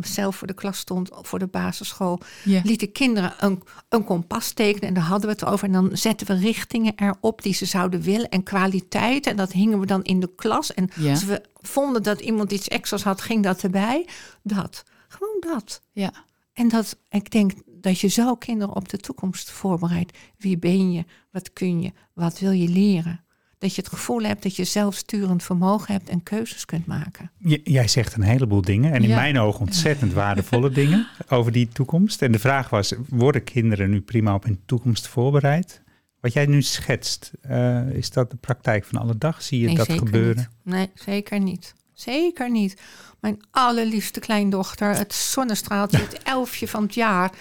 zelf 0.00 0.36
voor 0.36 0.46
de 0.46 0.54
klas 0.54 0.78
stond, 0.78 1.10
voor 1.22 1.38
de 1.38 1.46
basisschool, 1.46 2.20
Ja. 2.44 2.60
lieten 2.64 2.92
kinderen 2.92 3.32
een, 3.38 3.62
een 3.88 4.04
kompas 4.04 4.52
tekenen 4.52 4.88
en 4.88 4.94
daar 4.94 5.02
hadden 5.04 5.28
we 5.28 5.34
het 5.34 5.44
over. 5.44 5.66
En 5.66 5.72
dan 5.72 5.90
zetten 5.96 6.26
we 6.26 6.34
richtingen 6.34 6.92
erop 6.96 7.42
die 7.42 7.54
ze 7.54 7.64
zouden 7.64 8.00
willen 8.00 8.28
en 8.28 8.42
kwaliteit. 8.42 9.26
En 9.26 9.36
dat 9.36 9.52
hingen 9.52 9.80
we 9.80 9.86
dan 9.86 10.02
in 10.02 10.20
de 10.20 10.30
klas. 10.36 10.74
En 10.74 10.90
Ja. 10.96 11.10
als 11.10 11.24
we 11.24 11.42
vonden 11.54 12.02
dat 12.02 12.20
iemand 12.20 12.52
iets 12.52 12.68
extra's 12.68 13.02
had, 13.02 13.20
ging 13.20 13.42
dat 13.42 13.62
erbij. 13.62 14.08
Dat. 14.42 14.82
Gewoon 15.08 15.36
dat. 15.40 15.80
Ja. 15.92 16.12
En 16.52 16.68
dat, 16.68 16.96
ik 17.10 17.30
denk, 17.30 17.52
dat 17.84 18.00
je 18.00 18.08
zo 18.08 18.34
kinderen 18.34 18.76
op 18.76 18.88
de 18.88 18.96
toekomst 18.96 19.50
voorbereidt. 19.50 20.18
Wie 20.38 20.58
ben 20.58 20.92
je? 20.92 21.04
Wat 21.30 21.52
kun 21.52 21.82
je? 21.82 21.92
Wat 22.12 22.38
wil 22.38 22.50
je 22.50 22.68
leren? 22.68 23.24
Dat 23.58 23.74
je 23.74 23.80
het 23.80 23.90
gevoel 23.90 24.22
hebt 24.22 24.42
dat 24.42 24.56
je 24.56 24.64
zelfsturend 24.64 25.42
vermogen 25.42 25.92
hebt 25.92 26.08
en 26.08 26.22
keuzes 26.22 26.64
kunt 26.64 26.86
maken. 26.86 27.30
J- 27.38 27.60
jij 27.64 27.88
zegt 27.88 28.14
een 28.14 28.22
heleboel 28.22 28.60
dingen 28.62 28.92
en 28.92 29.02
in 29.02 29.08
Ja. 29.08 29.14
mijn 29.16 29.38
ogen 29.38 29.60
ontzettend 29.60 30.12
waardevolle 30.22 30.70
dingen 30.70 31.06
over 31.28 31.52
die 31.52 31.68
toekomst. 31.68 32.22
En 32.22 32.32
de 32.32 32.38
vraag 32.38 32.70
was, 32.70 32.94
worden 33.08 33.44
kinderen 33.44 33.90
nu 33.90 34.00
prima 34.00 34.34
op 34.34 34.44
hun 34.44 34.60
toekomst 34.66 35.06
voorbereid? 35.08 35.82
Wat 36.20 36.32
jij 36.32 36.46
nu 36.46 36.62
schetst, 36.62 37.32
eh, 37.40 37.88
is 37.90 38.10
dat 38.10 38.30
de 38.30 38.36
praktijk 38.36 38.84
van 38.84 39.00
alle 39.00 39.18
dag? 39.18 39.42
Zie 39.42 39.60
je 39.60 39.66
nee, 39.66 39.76
dat 39.76 39.92
gebeuren? 39.92 40.48
Niet. 40.62 40.74
Nee, 40.74 40.90
zeker 40.94 41.40
niet. 41.40 41.74
Zeker 41.94 42.50
niet. 42.50 42.80
Mijn 43.20 43.42
allerliefste 43.50 44.20
kleindochter, 44.20 44.96
het 44.96 45.14
zonnestraaltje, 45.14 45.98
het 45.98 46.22
elfje 46.36 46.68
van 46.68 46.82
het 46.82 46.94
jaar, 46.94 47.32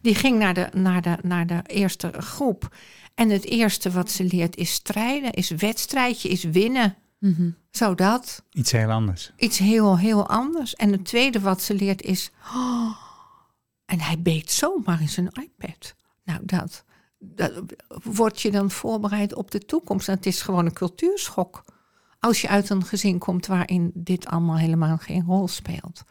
die 0.00 0.14
ging 0.14 0.38
naar 0.38 0.54
de, 0.54 0.68
naar, 0.72 1.02
de, 1.02 1.16
naar 1.22 1.46
de 1.46 1.62
eerste 1.66 2.12
groep. 2.12 2.76
En 3.14 3.30
het 3.30 3.44
eerste 3.44 3.90
wat 3.90 4.10
ze 4.10 4.24
leert 4.24 4.56
is 4.56 4.72
strijden, 4.72 5.32
is 5.32 5.50
wedstrijdje, 5.50 6.28
is 6.28 6.44
winnen. 6.44 6.96
Mhm. 7.18 7.50
Zo 7.70 7.94
dat. 7.94 8.42
Iets 8.52 8.72
heel 8.72 8.90
anders. 8.90 9.32
Iets 9.36 9.58
heel, 9.58 9.98
heel 9.98 10.28
anders. 10.28 10.74
En 10.74 10.92
het 10.92 11.04
tweede 11.04 11.40
wat 11.40 11.62
ze 11.62 11.74
leert 11.74 12.02
is. 12.02 12.30
"Oh, 12.54 12.96
en 13.88 14.00
hij 14.00 14.22
beet 14.22 14.50
zomaar 14.50 15.00
in 15.00 15.08
zijn 15.08 15.28
iPad. 15.32 15.94
Nou, 16.24 16.40
dat, 16.42 16.84
dat. 17.18 17.52
Word 18.02 18.40
je 18.40 18.50
dan 18.50 18.70
voorbereid 18.70 19.34
op 19.34 19.50
de 19.50 19.58
toekomst? 19.58 20.08
En 20.08 20.14
het 20.14 20.26
is 20.26 20.42
gewoon 20.42 20.66
een 20.66 20.72
cultuurschok. 20.72 21.64
Als 22.18 22.40
je 22.40 22.48
uit 22.48 22.70
een 22.70 22.84
gezin 22.84 23.18
komt 23.18 23.46
waarin 23.46 23.90
dit 23.94 24.26
allemaal 24.26 24.58
helemaal 24.58 24.96
geen 24.96 25.24
rol 25.24 25.48
speelt. 25.48 26.04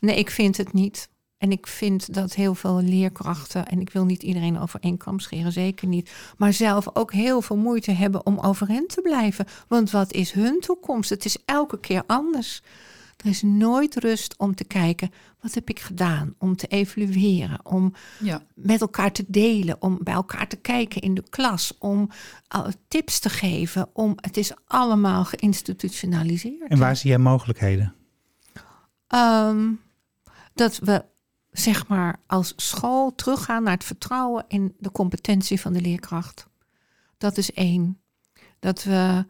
Nee, 0.00 0.16
ik 0.16 0.30
vind 0.30 0.56
het 0.56 0.72
niet. 0.72 1.10
En 1.38 1.52
ik 1.52 1.66
vind 1.66 2.14
dat 2.14 2.34
heel 2.34 2.54
veel 2.54 2.82
leerkrachten, 2.82 3.66
en 3.66 3.80
ik 3.80 3.90
wil 3.90 4.04
niet 4.04 4.22
iedereen 4.22 4.58
over 4.58 4.80
één 4.80 4.96
kam 4.96 5.18
scheren, 5.18 5.52
zeker 5.52 5.88
niet, 5.88 6.12
maar 6.36 6.52
zelf 6.52 6.96
ook 6.96 7.12
heel 7.12 7.42
veel 7.42 7.56
moeite 7.56 7.90
hebben 7.90 8.26
om 8.26 8.38
overeind 8.38 8.88
te 8.88 9.00
blijven. 9.00 9.46
Want 9.68 9.90
wat 9.90 10.12
is 10.12 10.32
hun 10.32 10.60
toekomst? 10.60 11.10
Het 11.10 11.24
is 11.24 11.36
elke 11.44 11.80
keer 11.80 12.02
anders. 12.06 12.62
Er 13.22 13.28
is 13.28 13.42
nooit 13.42 13.96
rust 13.96 14.36
om 14.36 14.54
te 14.54 14.64
kijken, 14.64 15.10
wat 15.40 15.54
heb 15.54 15.68
ik 15.68 15.80
gedaan? 15.80 16.34
Om 16.38 16.56
te 16.56 16.66
evalueren, 16.66 17.66
om 17.66 17.92
Ja. 18.20 18.42
met 18.54 18.80
elkaar 18.80 19.12
te 19.12 19.24
delen, 19.28 19.76
om 19.82 19.98
bij 20.02 20.14
elkaar 20.14 20.48
te 20.48 20.56
kijken 20.56 21.00
in 21.00 21.14
de 21.14 21.24
klas, 21.30 21.74
om 21.78 22.10
uh, 22.56 22.66
tips 22.88 23.18
te 23.18 23.28
geven. 23.28 23.88
Om, 23.92 24.12
het 24.16 24.36
is 24.36 24.52
allemaal 24.66 25.24
geïnstitutionaliseerd. 25.24 26.70
En 26.70 26.78
waar 26.78 26.96
zie 26.96 27.10
jij 27.10 27.18
mogelijkheden? 27.18 27.94
Ehm, 29.06 29.70
dat 30.54 30.78
we 30.78 31.04
zeg 31.50 31.88
maar 31.88 32.20
als 32.26 32.52
school 32.56 33.14
teruggaan 33.14 33.62
naar 33.62 33.72
het 33.74 33.84
vertrouwen 33.84 34.44
in 34.48 34.74
de 34.78 34.90
competentie 34.92 35.60
van 35.60 35.72
de 35.72 35.80
leerkracht. 35.80 36.46
Dat 37.18 37.36
is 37.36 37.52
één. 37.52 38.00
Dat 38.58 38.82
we 38.82 39.24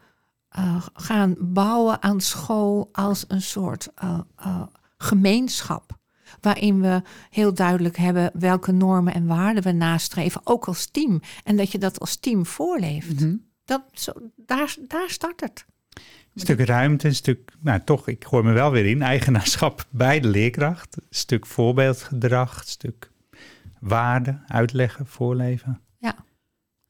eh, 0.52 0.86
gaan 0.94 1.34
bouwen 1.38 2.02
aan 2.02 2.20
school 2.20 2.88
als 2.92 3.24
een 3.28 3.42
soort 3.42 3.88
eh, 3.94 4.20
eh, 4.36 4.62
gemeenschap. 4.96 6.00
Waarin 6.40 6.80
we 6.80 7.02
heel 7.30 7.54
duidelijk 7.54 7.96
hebben 7.96 8.30
welke 8.34 8.72
normen 8.72 9.14
en 9.14 9.26
waarden 9.26 9.62
we 9.62 9.72
nastreven, 9.72 10.40
ook 10.44 10.64
als 10.64 10.86
team. 10.86 11.20
En 11.44 11.56
dat 11.56 11.72
je 11.72 11.78
dat 11.78 12.00
als 12.00 12.16
team 12.16 12.46
voorleeft. 12.46 13.20
Mhm. 13.20 13.36
dat, 13.64 13.82
zo, 13.92 14.12
daar, 14.36 14.76
daar 14.88 15.10
start 15.10 15.40
het. 15.40 15.66
Een 16.34 16.40
stuk 16.40 16.60
ruimte, 16.60 17.06
een 17.06 17.14
stuk, 17.14 17.52
nou 17.60 17.80
toch, 17.84 18.08
ik 18.08 18.22
hoor 18.22 18.44
me 18.44 18.52
wel 18.52 18.70
weer 18.70 18.86
in, 18.86 19.02
eigenaarschap 19.02 19.86
bij 19.90 20.20
de 20.20 20.28
leerkracht. 20.28 20.96
Een 20.96 21.06
stuk 21.10 21.46
voorbeeldgedrag, 21.46 22.58
een 22.58 22.66
stuk 22.66 23.10
waarde, 23.80 24.40
uitleggen, 24.46 25.06
voorleven. 25.06 25.80
Nou 25.98 26.14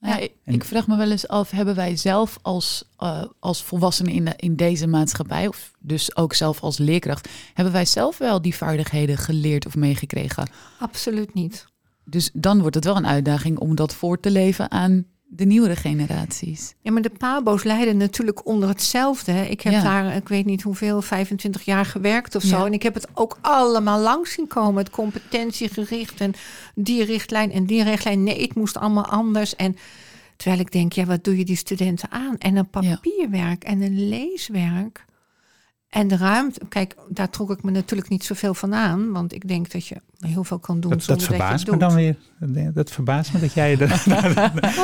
ja, 0.03 0.29
ik, 0.45 0.65
vraag 0.65 0.87
me 0.87 0.97
wel 0.97 1.11
eens 1.11 1.29
af, 1.29 1.51
hebben 1.51 1.75
wij 1.75 1.97
zelf 1.97 2.39
als, 2.43 2.85
eh, 2.97 3.25
als 3.39 3.63
volwassenen 3.63 4.13
in, 4.13 4.25
de, 4.25 4.33
in 4.37 4.57
deze 4.57 4.87
maatschappij, 4.87 5.47
of 5.47 5.73
dus 5.79 6.17
ook 6.17 6.35
zelf 6.35 6.61
als 6.61 6.79
leerkracht, 6.79 7.29
hebben 7.55 7.73
wij 7.73 7.85
zelf 7.85 8.19
wel 8.19 8.43
die 8.43 8.55
vaardigheden 8.55 9.17
geleerd 9.17 9.67
of 9.67 9.77
meegekregen? 9.77 10.51
Absoluut 10.79 11.35
niet. 11.35 11.67
Dus 12.05 12.31
dan 12.33 12.61
wordt 12.61 12.75
het 12.75 12.85
wel 12.85 12.97
een 12.97 13.07
uitdaging 13.07 13.59
om 13.59 13.75
dat 13.75 13.95
voor 13.95 14.21
te 14.21 14.31
leven 14.31 14.71
aan 14.71 15.07
de 15.35 15.45
nieuwere 15.45 15.77
generaties. 15.77 16.75
Ja, 16.81 16.93
maar 16.93 17.03
de 17.03 17.11
pabo's 17.11 17.63
lijden 17.63 17.97
natuurlijk 17.97 18.47
onder 18.47 18.69
hetzelfde. 18.69 19.51
Ik 19.51 19.61
heb 19.61 19.73
Ja. 19.73 19.83
daar, 19.83 20.17
ik 20.17 20.29
weet 20.29 20.45
niet 20.45 20.63
hoeveel, 20.63 21.03
25 21.03 21.63
jaar 21.63 21.85
gewerkt 21.85 22.35
of 22.35 22.43
zo. 22.43 22.59
Ja. 22.59 22.67
En 22.67 22.73
ik 22.73 22.83
heb 22.83 22.95
het 22.95 23.07
ook 23.15 23.39
allemaal 23.41 24.01
langs 24.01 24.33
zien 24.33 24.47
komen. 24.47 24.83
Het 24.85 24.91
competentiegericht 24.93 26.21
en 26.21 26.33
die 26.75 27.05
richtlijn 27.05 27.53
en 27.53 27.67
die 27.67 27.83
richtlijn. 27.83 28.23
Nee, 28.23 28.43
het 28.43 28.55
moest 28.55 28.77
allemaal 28.77 29.07
anders. 29.07 29.57
En 29.57 29.77
terwijl 30.37 30.61
ik 30.61 30.73
denk, 30.73 30.93
ja, 30.93 31.05
wat 31.05 31.25
doe 31.25 31.39
je 31.39 31.45
die 31.45 31.57
studenten 31.57 32.11
aan? 32.11 32.39
En 32.39 32.57
een 32.57 32.69
papierwerk 32.71 33.65
en 33.65 33.81
een 33.83 34.09
leeswerk. 34.09 35.05
En 35.93 36.09
de 36.09 36.17
ruimte, 36.17 36.61
kijk, 36.69 36.95
daar 37.09 37.31
trok 37.31 37.51
ik 37.51 37.63
me 37.63 37.71
natuurlijk 37.71 38.09
niet 38.11 38.25
zoveel 38.25 38.55
van 38.55 38.75
aan. 38.75 39.13
Want 39.13 39.33
ik 39.35 39.49
denk 39.49 39.71
dat 39.71 39.87
je 39.87 39.97
heel 40.21 40.45
veel 40.45 40.59
kan 40.59 40.81
doen 40.81 40.91
Dat, 40.91 40.99
dat 40.99 41.07
zonder 41.09 41.27
dat 41.27 41.37
je 41.37 41.43
verbaast 41.43 41.67
het 41.67 41.71
me 41.75 41.79
doet. 41.79 41.89
dan 41.89 41.95
weer. 41.99 42.17
Dat- 42.65 42.75
Dat 42.75 42.91
verbaast 42.91 43.33
me 43.33 43.41
dat 43.41 43.53
jij... 43.53 43.77
Dat, 43.77 43.91
Oh 44.07 44.07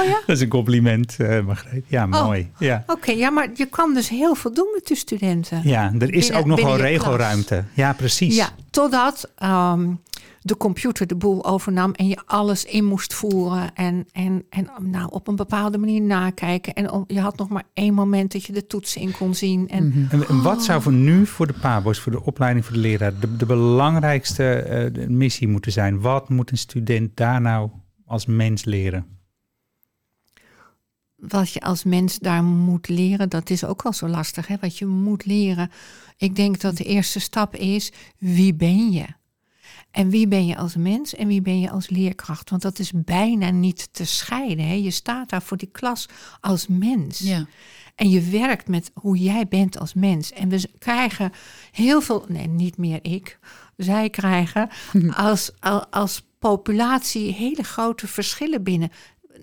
ja? 0.05 0.21
dat 0.27 0.37
is 0.37 0.41
een 0.41 0.49
compliment, 0.49 1.17
eh 1.19 1.41
Margreet. 1.45 1.85
Ja, 1.87 2.05
Oh. 2.05 2.25
mooi. 2.25 2.51
Ja. 2.59 2.85
Oké, 2.87 3.11
ja, 3.13 3.31
maar 3.31 3.49
je 3.55 3.67
kan 3.67 3.95
dus 3.95 4.09
heel 4.09 4.35
veel 4.35 4.55
doen 4.55 4.69
met 4.75 4.87
de 4.87 4.95
studenten. 4.95 5.61
ja, 5.65 5.93
er 5.99 6.15
is 6.15 6.23
Binnen- 6.25 6.41
ook 6.41 6.47
nog 6.47 6.63
wel 6.63 6.77
je 6.77 6.83
regelruimte. 6.83 7.65
Ja, 7.75 7.93
precies. 7.93 8.37
Ja, 8.37 8.49
totdat 8.71 9.31
ehm, 9.37 9.91
de 10.49 10.57
computer 10.57 11.07
de 11.07 11.17
boel 11.17 11.45
overnam 11.45 11.93
en 11.93 12.09
je 12.09 12.19
alles 12.27 12.65
in 12.65 12.85
moest 12.85 13.15
voeren. 13.15 13.75
En, 13.75 14.07
en, 14.13 14.45
en 14.51 14.69
nou, 14.81 15.11
op 15.11 15.29
een 15.29 15.37
bepaalde 15.37 15.79
manier 15.79 16.01
nakijken. 16.03 16.75
En 16.75 16.91
om- 16.91 17.05
je 17.07 17.21
had 17.21 17.37
nog 17.37 17.49
maar 17.49 17.65
één 17.73 17.95
moment 17.95 18.33
dat 18.33 18.45
je 18.45 18.53
de 18.53 18.67
toetsen 18.67 19.01
in 19.01 19.11
kon 19.13 19.35
zien. 19.35 19.69
En 19.69 19.87
Mhm. 19.89 20.07
En, 20.11 20.29
en 20.29 20.43
wat 20.43 20.65
zou 20.65 20.83
voor 20.83 20.93
nu, 20.93 21.27
voor 21.27 21.47
de 21.47 21.53
PABO's, 21.61 21.99
voor 22.01 22.13
de 22.13 22.25
opleiding 22.25 22.65
voor 22.65 22.75
de 22.75 22.81
leraar, 22.81 23.19
de, 23.21 23.37
de 23.37 23.47
belangrijkste 23.47 24.45
eh, 24.55 25.09
missie 25.09 25.49
moeten 25.49 25.73
zijn? 25.73 26.01
Wat 26.01 26.29
moet 26.29 26.51
een 26.51 26.59
student 26.59 27.17
daar 27.17 27.41
nou 27.41 27.71
als 28.07 28.27
mens 28.27 28.65
leren? 28.65 29.07
wat 31.19 31.51
je 31.53 31.61
als 31.61 31.85
mens 31.85 32.19
daar 32.19 32.45
moet 32.45 32.89
leren, 32.89 33.29
dat 33.29 33.51
is 33.51 33.65
ook 33.65 33.83
al 33.83 33.93
zo 33.93 34.09
lastig. 34.09 34.47
Hè? 34.47 34.57
Wat 34.61 34.79
je 34.79 34.87
moet 34.87 35.25
leren. 35.27 35.71
Ik 36.17 36.37
denk 36.37 36.61
dat 36.61 36.77
de 36.77 36.85
eerste 36.85 37.21
stap 37.21 37.55
is, 37.57 37.93
wie 38.19 38.55
ben 38.55 38.91
je? 38.91 39.05
En 39.99 40.11
wie 40.11 40.29
ben 40.29 40.47
je 40.47 40.57
als 40.57 40.77
mens 40.77 41.15
en 41.15 41.27
wie 41.27 41.43
ben 41.43 41.61
je 41.61 41.71
als 41.71 41.89
leerkracht? 41.89 42.51
Want 42.51 42.63
dat 42.63 42.79
is 42.79 42.93
bijna 42.95 43.51
niet 43.51 43.89
te 43.93 44.05
scheiden. 44.05 44.67
Hè? 44.67 44.73
Je 44.73 44.91
staat 44.91 45.29
daar 45.29 45.43
voor 45.43 45.57
die 45.57 45.69
klas 45.73 46.09
als 46.41 46.67
mens. 46.67 47.19
Ja. 47.19 47.47
En 47.95 48.11
je 48.11 48.21
werkt 48.21 48.69
met 48.69 48.91
hoe 48.95 49.17
jij 49.17 49.49
bent 49.49 49.79
als 49.79 49.95
mens. 49.95 50.33
En 50.33 50.49
we 50.49 50.69
krijgen 50.79 51.33
heel 51.71 52.01
veel, 52.01 52.25
nee, 52.29 52.47
niet 52.47 52.77
meer 52.77 52.99
ik. 53.03 53.39
Zij 53.77 54.11
krijgen 54.11 54.69
als, 55.15 55.51
al- 55.61 55.87
als 55.87 56.23
populatie 56.39 57.33
hele 57.33 57.63
grote 57.63 58.07
verschillen 58.07 58.63
binnen. 58.63 58.91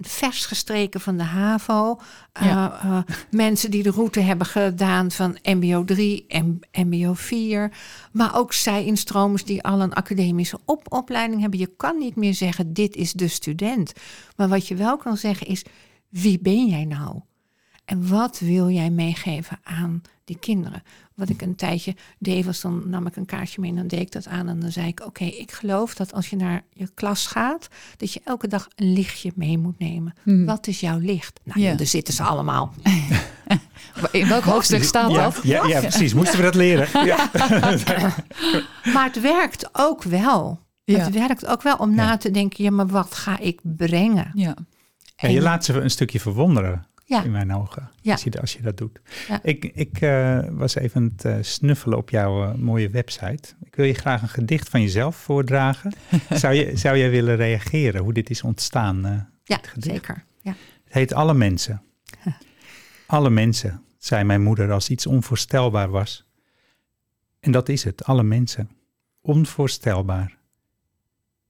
Vers 0.01 0.45
gestreken 0.45 1.01
van 1.01 1.17
de 1.17 1.23
HAVO. 1.23 1.99
Ja. 2.34 2.79
eh, 2.81 2.97
eh, 2.97 3.03
mensen 3.31 3.71
die 3.71 3.84
de 3.84 3.91
route 3.91 4.19
hebben 4.19 4.47
gedaan 4.47 5.12
van 5.12 5.38
MBO 5.43 5.84
3 5.84 6.25
en 6.27 6.60
MBO 6.71 7.13
4. 7.13 7.71
Maar 8.12 8.38
ook 8.38 8.53
zij-instromers 8.53 9.43
die 9.43 9.63
al 9.63 9.81
een 9.81 9.93
academische 9.93 10.60
op 10.65 10.93
opleiding 10.93 11.41
hebben. 11.41 11.60
Je 11.60 11.73
kan 11.77 11.97
niet 11.97 12.15
meer 12.15 12.34
zeggen, 12.34 12.73
dit 12.73 12.95
is 12.95 13.13
de 13.13 13.27
student. 13.27 13.93
Maar 14.36 14.49
wat 14.49 14.67
je 14.67 14.75
wel 14.75 14.97
kan 14.97 15.17
zeggen 15.17 15.47
is, 15.47 15.63
wie 16.10 16.39
ben 16.39 16.67
jij 16.67 16.86
nou? 16.86 17.21
En 17.86 18.08
wat 18.08 18.39
wil 18.39 18.69
jij 18.69 18.89
meegeven 18.89 19.60
aan 19.63 20.02
die 20.24 20.38
kinderen? 20.39 20.84
Wat 21.13 21.30
ik 21.30 21.41
een 21.41 21.56
tijdje 21.56 21.95
deed, 22.19 22.45
was 22.45 22.62
dan 22.62 22.84
nam 22.89 23.08
ik 23.08 23.15
een 23.15 23.26
kaartje 23.26 23.62
mee 23.62 23.69
en 23.69 23.76
dan 23.76 23.88
deed 23.88 24.00
ik 24.00 24.12
dat 24.12 24.28
aan. 24.28 24.48
En 24.48 24.60
dan 24.60 24.71
zei 24.71 24.88
ik, 24.88 25.00
oké, 25.06 25.24
ik 25.24 25.52
geloof 25.52 25.93
dat 25.95 26.13
als 26.13 26.30
je 26.30 26.36
naar 26.36 26.63
je 26.74 26.89
klas 26.93 27.28
gaat, 27.28 27.67
dat 27.98 28.13
je 28.13 28.21
elke 28.24 28.48
dag 28.48 28.67
een 28.76 28.93
lichtje 28.93 29.32
mee 29.36 29.58
moet 29.58 29.80
nemen. 29.80 30.13
Hmm. 30.24 30.45
Wat 30.45 30.67
is 30.67 30.80
jouw 30.80 30.98
licht? 31.00 31.39
Nou, 31.43 31.60
Ja. 31.60 31.74
daar 31.76 31.86
zitten 31.88 32.13
ze 32.13 32.24
allemaal. 32.24 32.74
In 34.12 34.28
welk 34.28 34.43
hoofdstuk 34.43 34.84
staat 34.84 35.12
ja, 35.12 35.24
dat? 35.24 35.39
Ja, 35.43 35.65
ja, 35.67 35.80
precies. 35.80 36.13
Moesten 36.13 36.38
we 36.38 36.43
dat 36.43 36.56
leren? 36.56 36.88
Ja. 37.06 37.30
Maar 38.93 39.04
het 39.06 39.21
werkt 39.21 39.69
ook 39.71 40.04
wel. 40.04 40.60
Ja. 40.84 40.98
Het 41.00 41.13
werkt 41.13 41.45
ook 41.45 41.62
wel 41.62 41.76
om 41.76 41.89
Ja. 41.89 41.95
na 41.95 42.17
te 42.17 42.32
denken, 42.32 42.63
ja, 42.63 42.71
maar 42.71 42.88
wat 42.88 43.15
ga 43.15 43.39
ik 43.39 43.60
brengen? 43.63 44.32
Ja. 44.34 44.56
Ja, 45.15 45.30
je 45.30 45.38
En- 45.38 45.43
laat 45.43 45.65
ze 45.65 45.74
een 45.82 45.89
stukje 45.89 46.19
verwonderen, 46.19 46.86
Ja. 47.07 47.23
in 47.23 47.31
mijn 47.31 47.53
ogen, 47.53 47.91
Ja. 48.01 48.11
als, 48.11 48.23
je, 48.23 48.41
als 48.41 48.53
je 48.53 48.61
dat 48.61 48.77
doet. 48.77 48.99
Ja. 49.27 49.39
Ik, 49.43 49.65
ik 49.65 50.01
eh, 50.01 50.39
was 50.49 50.75
even 50.75 51.01
aan 51.01 51.09
het 51.15 51.25
eh, 51.25 51.37
snuffelen 51.41 51.97
op 51.97 52.09
jouw 52.09 52.43
eh, 52.43 52.53
mooie 52.55 52.89
website. 52.89 53.53
Ik 53.63 53.75
wil 53.75 53.85
je 53.85 53.93
graag 53.93 54.21
een 54.21 54.29
gedicht 54.29 54.69
van 54.69 54.81
jezelf 54.81 55.15
voordragen. 55.15 55.93
zou, 56.29 56.53
je, 56.53 56.77
zou 56.77 56.97
jij 56.97 57.09
willen 57.09 57.35
reageren, 57.35 58.01
hoe 58.01 58.13
dit 58.13 58.29
is 58.29 58.41
ontstaan? 58.41 59.29
Ja, 59.43 59.59
zeker. 59.77 60.23
Ja. 60.41 60.55
Het 60.83 60.93
heet 60.93 61.13
Alle 61.13 61.33
Mensen. 61.33 61.81
Alle 63.07 63.29
mensen, 63.29 63.83
zei 63.97 64.23
mijn 64.23 64.43
moeder 64.43 64.71
als 64.71 64.89
iets 64.89 65.07
onvoorstelbaar 65.07 65.89
was. 65.89 66.25
En 67.39 67.51
dat 67.51 67.69
is 67.69 67.83
het, 67.83 68.03
alle 68.03 68.23
mensen. 68.23 68.69
Onvoorstelbaar. 69.21 70.37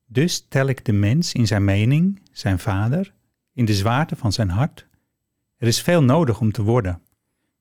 Dus 0.05 0.45
tel 0.49 0.67
ik 0.67 0.85
de 0.85 0.93
mens 0.93 1.33
in 1.33 1.47
zijn 1.47 1.63
mening, 1.63 2.21
zijn 2.31 2.59
vader, 2.59 3.13
in 3.53 3.65
de 3.65 3.73
zwaarte 3.73 4.15
van 4.15 4.31
zijn 4.31 4.49
hart. 4.49 4.87
Er 5.57 5.67
is 5.67 5.81
veel 5.81 6.03
nodig 6.03 6.39
om 6.39 6.51
te 6.51 6.61
worden. 6.61 7.01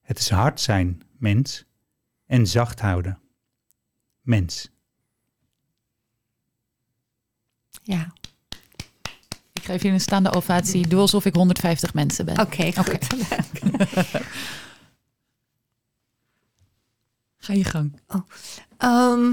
Het 0.01 0.19
is 0.19 0.29
hard 0.29 0.61
zijn, 0.61 1.01
mens, 1.17 1.65
en 2.25 2.47
zacht 2.47 2.79
houden. 2.79 3.19
Mens. 4.21 4.69
Ja, 7.83 8.13
Ik 9.53 9.63
geef 9.63 9.83
je 9.83 9.89
een 9.89 10.01
staande 10.01 10.31
ovatie. 10.31 10.87
Doe 10.87 10.99
alsof 10.99 11.25
ik 11.25 11.35
150 11.35 11.93
mensen 11.93 12.25
ben. 12.25 12.39
oké. 12.79 12.97
Ga 17.37 17.53
je 17.53 17.63
gang. 17.63 17.99
Ehm, 18.77 19.31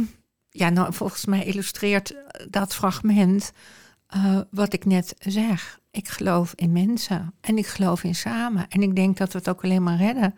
ja, 0.50 0.68
nou, 0.68 0.94
volgens 0.94 1.24
mij 1.24 1.44
illustreert 1.44 2.14
dat 2.50 2.74
fragment 2.74 3.52
eh, 4.12 4.40
wat 4.50 4.72
ik 4.72 4.84
net 4.84 5.14
zeg. 5.18 5.80
Ik 5.90 6.08
geloof 6.08 6.52
in 6.56 6.72
mensen 6.72 7.34
en 7.40 7.58
ik 7.58 7.66
geloof 7.66 8.04
in 8.04 8.14
samen. 8.14 8.68
En 8.68 8.82
ik 8.82 8.96
denk 8.96 9.16
dat 9.16 9.32
we 9.32 9.38
het 9.38 9.48
ook 9.48 9.64
alleen 9.64 9.82
maar 9.82 9.96
redden 9.96 10.34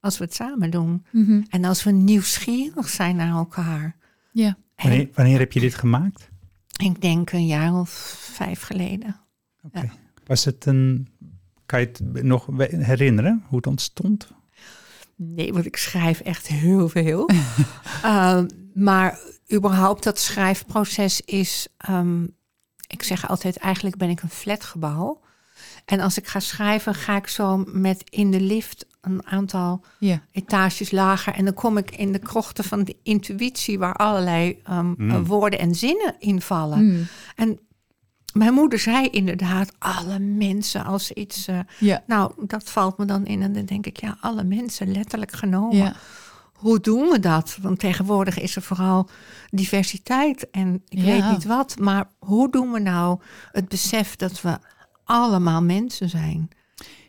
als 0.00 0.18
we 0.18 0.24
het 0.24 0.34
samen 0.34 0.70
doen. 0.70 1.06
En 1.48 1.64
als 1.64 1.84
we 1.84 1.90
nieuwsgierig 1.90 2.88
zijn 2.88 3.16
naar 3.16 3.30
elkaar. 3.30 3.96
Ja. 4.32 4.56
Wanneer, 4.76 5.08
wanneer 5.14 5.38
heb 5.38 5.52
je 5.52 5.60
dit 5.60 5.74
gemaakt? 5.74 6.30
ik 6.76 7.00
denk 7.00 7.32
een 7.32 7.46
jaar 7.46 7.74
of 7.74 7.90
vijf 8.32 8.62
geleden. 8.62 9.16
Oké. 9.62 9.90
Was 10.26 10.44
het 10.44 10.66
een. 10.66 11.08
Kan 11.66 11.80
je 11.80 11.86
het 11.86 12.22
nog 12.22 12.48
herinneren 12.70 13.44
hoe 13.48 13.56
het 13.56 13.66
ontstond? 13.66 14.28
Nee, 15.16 15.52
want 15.52 15.66
ik 15.66 15.76
schrijf 15.76 16.20
echt 16.20 16.46
heel 16.46 16.88
veel. 16.88 17.28
Ehm, 18.02 18.48
maar 18.74 19.18
überhaupt 19.52 20.02
dat 20.02 20.18
schrijfproces 20.18 21.20
is... 21.20 21.68
ehm, 21.76 22.24
ik 22.86 23.02
zeg 23.02 23.28
altijd, 23.28 23.56
eigenlijk 23.56 23.96
ben 23.96 24.10
ik 24.10 24.22
een 24.22 24.28
flatgebouw. 24.30 25.20
En 25.84 26.00
als 26.00 26.18
ik 26.18 26.26
ga 26.26 26.40
schrijven, 26.40 26.94
ga 26.94 27.16
ik 27.16 27.26
zo 27.28 27.64
met 27.66 28.02
in 28.10 28.30
de 28.30 28.40
lift 28.40 28.86
een 29.00 29.26
aantal 29.26 29.84
Ja. 29.98 30.20
etages 30.32 30.90
lager. 30.90 31.34
En 31.34 31.44
dan 31.44 31.54
kom 31.54 31.76
ik 31.76 31.90
in 31.90 32.12
de 32.12 32.18
krochten 32.18 32.64
van 32.64 32.84
de 32.84 32.96
intuïtie... 33.02 33.78
waar 33.78 33.94
allerlei 33.94 34.60
ehm, 34.64 34.94
Mm. 34.96 35.24
woorden 35.24 35.58
en 35.58 35.74
zinnen 35.74 36.14
invallen. 36.18 36.84
Mm. 36.86 37.06
En 37.36 37.58
mijn 38.32 38.54
moeder 38.54 38.78
zei 38.78 39.06
inderdaad, 39.08 39.72
alle 39.78 40.18
mensen 40.18 40.84
als 40.84 41.12
iets... 41.12 41.46
eh, 41.46 41.58
Ja. 41.78 42.02
nou, 42.06 42.32
dat 42.46 42.70
valt 42.70 42.98
me 42.98 43.04
dan 43.04 43.26
in 43.26 43.42
en 43.42 43.52
dan 43.52 43.64
denk 43.64 43.86
ik, 43.86 44.00
ja, 44.00 44.16
alle 44.20 44.44
mensen 44.44 44.92
letterlijk 44.92 45.32
genomen. 45.32 45.76
Ja. 45.76 45.94
Hoe 46.56 46.80
doen 46.80 47.08
we 47.08 47.20
dat? 47.20 47.58
Want 47.62 47.78
tegenwoordig 47.78 48.38
is 48.40 48.56
er 48.56 48.62
vooral 48.62 49.08
diversiteit 49.50 50.50
en 50.50 50.82
ik 50.88 50.98
Ja. 50.98 51.04
weet 51.04 51.30
niet 51.30 51.44
wat. 51.44 51.78
Maar 51.78 52.08
hoe 52.18 52.50
doen 52.50 52.72
we 52.72 52.78
nou 52.80 53.20
het 53.52 53.68
besef 53.68 54.16
dat 54.16 54.40
we 54.42 54.58
allemaal 55.04 55.62
mensen 55.62 56.08
zijn? 56.08 56.48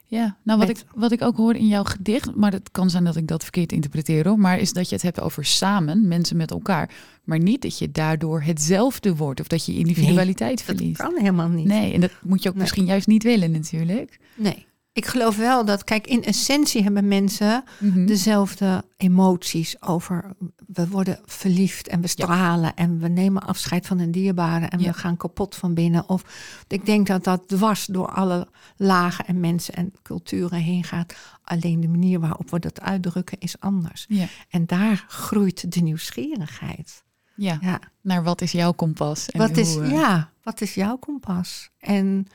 Ja, 0.10 0.38
nou 0.44 0.60
wat 0.60 0.68
Met- 0.68 0.78
ik, 0.80 0.86
wat 0.96 1.12
ik 1.12 1.22
ook 1.22 1.38
hoor 1.38 1.56
in 1.56 1.68
jouw 1.68 1.84
gedicht, 1.84 2.36
maar 2.36 2.52
het 2.52 2.72
kan 2.72 2.90
zijn 2.90 3.04
dat 3.04 3.16
ik 3.16 3.28
dat 3.28 3.44
verkeerd 3.44 3.72
interpreteer 3.72 4.28
hoor, 4.28 4.40
maar 4.40 4.60
is 4.60 4.74
dat 4.74 4.90
je 4.90 4.96
het 4.96 5.04
hebt 5.04 5.20
over 5.20 5.46
samen, 5.46 6.08
mensen 6.08 6.38
met 6.38 6.52
elkaar, 6.52 6.90
maar 7.24 7.40
niet 7.40 7.62
dat 7.62 7.78
je 7.78 7.92
daardoor 7.92 8.42
hetzelfde 8.42 9.16
wordt 9.16 9.40
of 9.40 9.48
dat 9.48 9.66
je 9.66 9.74
individualiteit 9.78 10.58
Dat 10.58 10.66
verliest. 10.76 10.98
kan 11.02 11.14
helemaal 11.18 11.48
niet. 11.50 11.66
Nee, 11.68 11.94
en 11.94 12.02
dat 12.02 12.12
moet 12.24 12.44
je 12.44 12.48
ook 12.50 12.54
Nee. 12.56 12.64
misschien 12.64 12.86
juist 12.86 13.08
niet 13.08 13.24
willen 13.24 13.52
natuurlijk. 13.52 14.20
Nee. 14.36 14.66
Ik 14.98 15.06
geloof 15.06 15.38
wel 15.38 15.66
dat, 15.66 15.84
kijk, 15.84 16.08
in 16.08 16.24
essentie 16.24 16.84
hebben 16.84 17.08
mensen 17.08 17.64
Mhm. 17.80 18.06
dezelfde 18.06 18.84
emoties 18.98 19.82
over. 19.82 20.36
We 20.68 20.88
worden 20.88 21.20
verliefd 21.26 21.88
en 21.88 22.02
we 22.02 22.08
stralen 22.08 22.76
en 22.76 23.00
we 23.00 23.08
nemen 23.08 23.42
afscheid 23.44 23.88
van 23.88 24.00
een 24.00 24.12
dierbare 24.12 24.66
en 24.66 24.80
Ja. 24.80 24.86
we 24.88 24.94
gaan 24.94 25.18
kapot 25.18 25.56
van 25.56 25.74
binnen. 25.74 26.10
Of 26.10 26.24
ik 26.68 26.86
denk 26.86 27.08
dat 27.08 27.24
dat 27.24 27.48
dwars 27.48 27.86
door 27.86 28.08
alle 28.08 28.48
lagen 28.78 29.26
en 29.26 29.40
mensen 29.40 29.74
en 29.74 29.94
culturen 30.04 30.60
heen 30.60 30.84
gaat. 30.84 31.16
Alleen 31.44 31.80
de 31.80 31.88
manier 31.88 32.20
waarop 32.20 32.50
we 32.52 32.60
dat 32.60 32.82
uitdrukken 32.82 33.40
is 33.40 33.60
anders. 33.60 34.06
Ja. 34.08 34.26
En 34.50 34.66
daar 34.66 35.06
groeit 35.08 35.74
de 35.74 35.80
nieuwsgierigheid. 35.82 37.04
Ja. 37.36 37.58
Ja, 37.62 37.80
naar 38.02 38.24
wat 38.24 38.42
is 38.42 38.52
jouw 38.52 38.72
kompas? 38.72 39.30
En 39.30 39.40
wat 39.40 39.58
is, 39.58 39.74
hoe, 39.74 39.84
eh, 39.84 39.92
ja, 39.92 40.30
wat 40.44 40.62
is 40.62 40.74
jouw 40.74 40.98
kompas? 40.98 41.70
En 41.80 42.28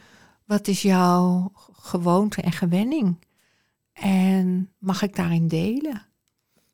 wat 0.53 0.69
is 0.69 0.83
jouw 0.83 1.53
gewoonte 1.73 2.43
en 2.43 2.53
gewenning? 2.53 3.17
En 3.93 4.71
mag 4.79 5.03
ik 5.03 5.17
daarin 5.17 5.49
delen? 5.49 6.03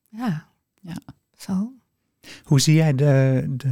Ja. 0.09 0.49
Ja. 0.81 0.97
Zo. 1.37 1.73
Hoe 2.43 2.61
zie 2.61 2.75
jij 2.75 2.95
de, 2.95 3.45
de, 3.49 3.71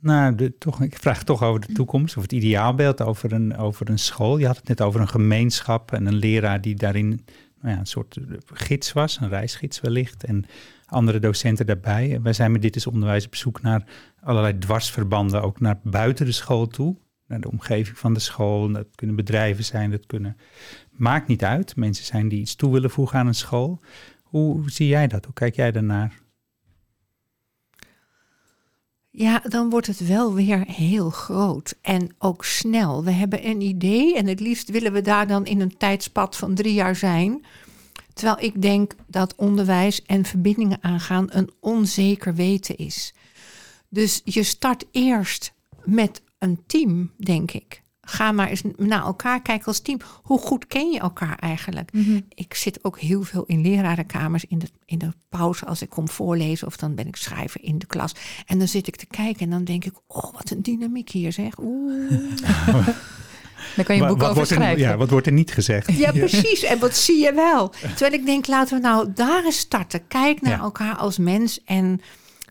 nou, 0.00 0.34
de, 0.34 0.58
toch, 0.58 0.80
ik 0.80 0.96
vraag 0.98 1.24
toch 1.24 1.42
over 1.42 1.66
de 1.66 1.72
toekomst 1.72 2.16
of 2.16 2.22
het 2.22 2.32
ideaalbeeld 2.32 3.02
over 3.02 3.32
een, 3.32 3.56
over 3.56 3.90
een 3.90 3.98
school. 3.98 4.38
Je 4.38 4.46
had 4.46 4.56
het 4.56 4.68
net 4.68 4.80
over 4.80 5.00
een 5.00 5.08
gemeenschap 5.08 5.92
en 5.92 6.06
een 6.06 6.14
leraar 6.14 6.60
die 6.60 6.74
daarin 6.74 7.08
nou 7.60 7.74
ja, 7.74 7.78
een 7.78 7.86
soort 7.86 8.18
gids 8.46 8.92
was, 8.92 9.18
een 9.20 9.28
reisgids 9.28 9.80
wellicht. 9.80 10.24
En 10.24 10.44
andere 10.86 11.18
docenten 11.18 11.66
daarbij. 11.66 12.20
Wij 12.22 12.32
zijn 12.32 12.52
met 12.52 12.62
Dit 12.62 12.76
is 12.76 12.86
Onderwijs 12.86 13.26
op 13.26 13.34
zoek 13.34 13.62
naar 13.62 13.84
allerlei 14.20 14.58
dwarsverbanden, 14.58 15.42
ook 15.42 15.60
naar 15.60 15.80
buiten 15.82 16.26
de 16.26 16.32
school 16.32 16.66
toe. 16.66 16.96
De 17.40 17.50
omgeving 17.50 17.98
van 17.98 18.14
de 18.14 18.20
school. 18.20 18.72
Dat 18.72 18.86
kunnen 18.94 19.16
bedrijven 19.16 19.64
zijn, 19.64 19.90
dat 19.90 20.06
kunnen... 20.06 20.36
Maakt 20.90 21.28
niet 21.28 21.44
uit. 21.44 21.76
Mensen 21.76 22.04
zijn 22.04 22.28
die 22.28 22.40
iets 22.40 22.54
toe 22.54 22.72
willen 22.72 22.90
voegen 22.90 23.18
aan 23.18 23.26
een 23.26 23.34
school. 23.34 23.80
Hoe 24.22 24.70
zie 24.70 24.88
jij 24.88 25.06
dat? 25.06 25.24
Hoe 25.24 25.34
kijk 25.34 25.56
jij 25.56 25.72
daarnaar? 25.72 26.20
Ja, 29.10 29.42
dan 29.48 29.70
wordt 29.70 29.86
het 29.86 30.06
wel 30.06 30.34
weer 30.34 30.64
heel 30.66 31.10
groot 31.10 31.74
en 31.80 32.14
ook 32.18 32.44
snel. 32.44 33.04
We 33.04 33.10
hebben 33.10 33.46
een 33.46 33.60
idee 33.60 34.16
en 34.16 34.26
het 34.26 34.40
liefst 34.40 34.70
willen 34.70 34.92
we 34.92 35.00
daar 35.00 35.26
dan 35.26 35.46
in 35.46 35.60
een 35.60 35.76
tijdspad 35.76 36.36
van 36.36 36.54
drie 36.54 36.74
jaar 36.74 36.96
zijn. 36.96 37.44
Terwijl 38.12 38.40
ik 38.40 38.62
denk 38.62 38.94
dat 39.06 39.34
onderwijs 39.34 40.02
en 40.02 40.24
verbindingen 40.24 40.78
aangaan 40.80 41.26
een 41.28 41.50
onzeker 41.60 42.34
weten 42.34 42.76
is. 42.76 43.14
Dus 43.88 44.20
je 44.24 44.42
start 44.42 44.84
eerst 44.90 45.52
met 45.84 46.22
een 46.42 46.62
team, 46.66 47.10
denk 47.16 47.50
ik. 47.50 47.82
Ga 48.00 48.32
maar 48.32 48.48
eens 48.48 48.62
naar 48.76 49.04
elkaar 49.04 49.42
kijken 49.42 49.66
als 49.66 49.80
team. 49.80 49.98
Hoe 50.22 50.38
goed 50.38 50.66
ken 50.66 50.90
je 50.90 50.98
elkaar 50.98 51.38
eigenlijk? 51.38 51.92
Mhm. 51.92 52.20
Ik 52.28 52.54
zit 52.54 52.84
ook 52.84 52.98
heel 53.00 53.22
veel 53.22 53.44
in 53.46 53.60
lerarenkamers 53.60 54.44
in 54.44 54.58
de, 54.58 54.66
in 54.84 54.98
de 54.98 55.12
pauze 55.28 55.64
als 55.66 55.82
ik 55.82 55.88
kom 55.90 56.08
voorlezen 56.08 56.66
of 56.66 56.76
dan 56.76 56.94
ben 56.94 57.06
ik 57.06 57.16
schrijver 57.16 57.62
in 57.62 57.78
de 57.78 57.86
klas. 57.86 58.14
En 58.46 58.58
dan 58.58 58.68
zit 58.68 58.86
ik 58.86 58.96
te 58.96 59.06
kijken 59.06 59.40
en 59.44 59.50
dan 59.50 59.64
denk 59.64 59.84
ik, 59.84 59.92
oh 60.06 60.32
wat 60.32 60.50
een 60.50 60.62
dynamiek 60.62 61.10
hier 61.10 61.32
zeg. 61.32 61.58
Oeh. 61.58 62.10
Daar 63.76 63.84
kan 63.84 63.96
je 63.96 64.06
boek 64.06 64.10
wat 64.10 64.22
over 64.22 64.34
wordt 64.34 64.50
er, 64.50 64.56
schrijven. 64.56 64.82
ja, 64.82 64.96
wat 64.96 65.10
wordt 65.10 65.26
er 65.26 65.32
niet 65.32 65.52
gezegd? 65.52 65.92
Ja, 65.92 66.10
precies. 66.12 66.62
En 66.62 66.78
wat 66.78 66.96
zie 66.96 67.18
je 67.18 67.32
wel? 67.34 67.68
Terwijl 67.96 68.12
ik 68.12 68.26
denk, 68.26 68.46
laten 68.46 68.76
we 68.76 68.82
nou 68.82 69.12
daar 69.14 69.44
eens 69.44 69.58
starten. 69.58 70.06
Kijk 70.08 70.40
naar 70.40 70.52
Ja. 70.52 70.58
elkaar 70.58 70.96
als 70.96 71.18
mens 71.18 71.64
en 71.64 72.00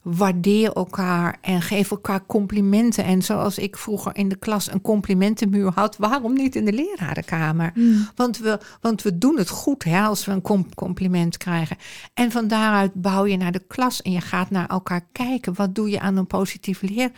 waardeer 0.02 0.74
elkaar 0.74 1.38
en 1.42 1.62
geef 1.62 1.92
elkaar 1.92 2.26
complimenten. 2.26 3.04
En 3.04 3.22
zoals 3.22 3.58
ik 3.58 3.78
vroeger 3.78 4.16
in 4.16 4.30
de 4.30 4.36
klas 4.36 4.72
een 4.72 4.82
complimentenmuur 4.82 5.72
had, 5.76 5.98
waarom 5.98 6.34
niet 6.34 6.56
in 6.56 6.66
de 6.66 6.74
lerarenkamer? 6.74 7.74
Want, 8.16 8.38
we, 8.38 8.60
want 8.82 9.02
we 9.02 9.18
doen 9.18 9.38
het 9.38 9.50
goed 9.50 9.84
hè, 9.84 10.02
als 10.02 10.26
we 10.26 10.32
een 10.32 10.42
com- 10.42 10.76
compliment 10.76 11.38
krijgen. 11.38 11.78
En 12.14 12.32
van 12.32 12.48
daaruit 12.48 12.94
bouw 12.94 13.26
je 13.26 13.38
naar 13.38 13.52
de 13.52 13.64
klas 13.68 14.02
en 14.02 14.12
je 14.12 14.22
gaat 14.22 14.50
naar 14.50 14.68
elkaar 14.68 15.08
kijken. 15.12 15.54
Wat 15.56 15.76
doe 15.76 15.90
je 15.90 16.00
aan 16.00 16.18
een 16.18 16.28
positief 16.28 16.82
leer, 16.82 17.12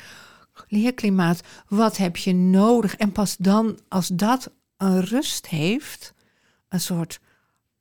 leerklimaat? 0.68 1.42
Wat 1.68 1.98
heb 1.98 2.18
je 2.18 2.34
nodig? 2.34 2.96
En 2.96 3.12
pas 3.12 3.38
dan, 3.38 3.80
als 3.88 4.08
dat 4.08 4.52
een 4.78 5.02
rust 5.02 5.48
heeft, 5.48 6.14
een 6.70 6.82
soort 6.82 7.20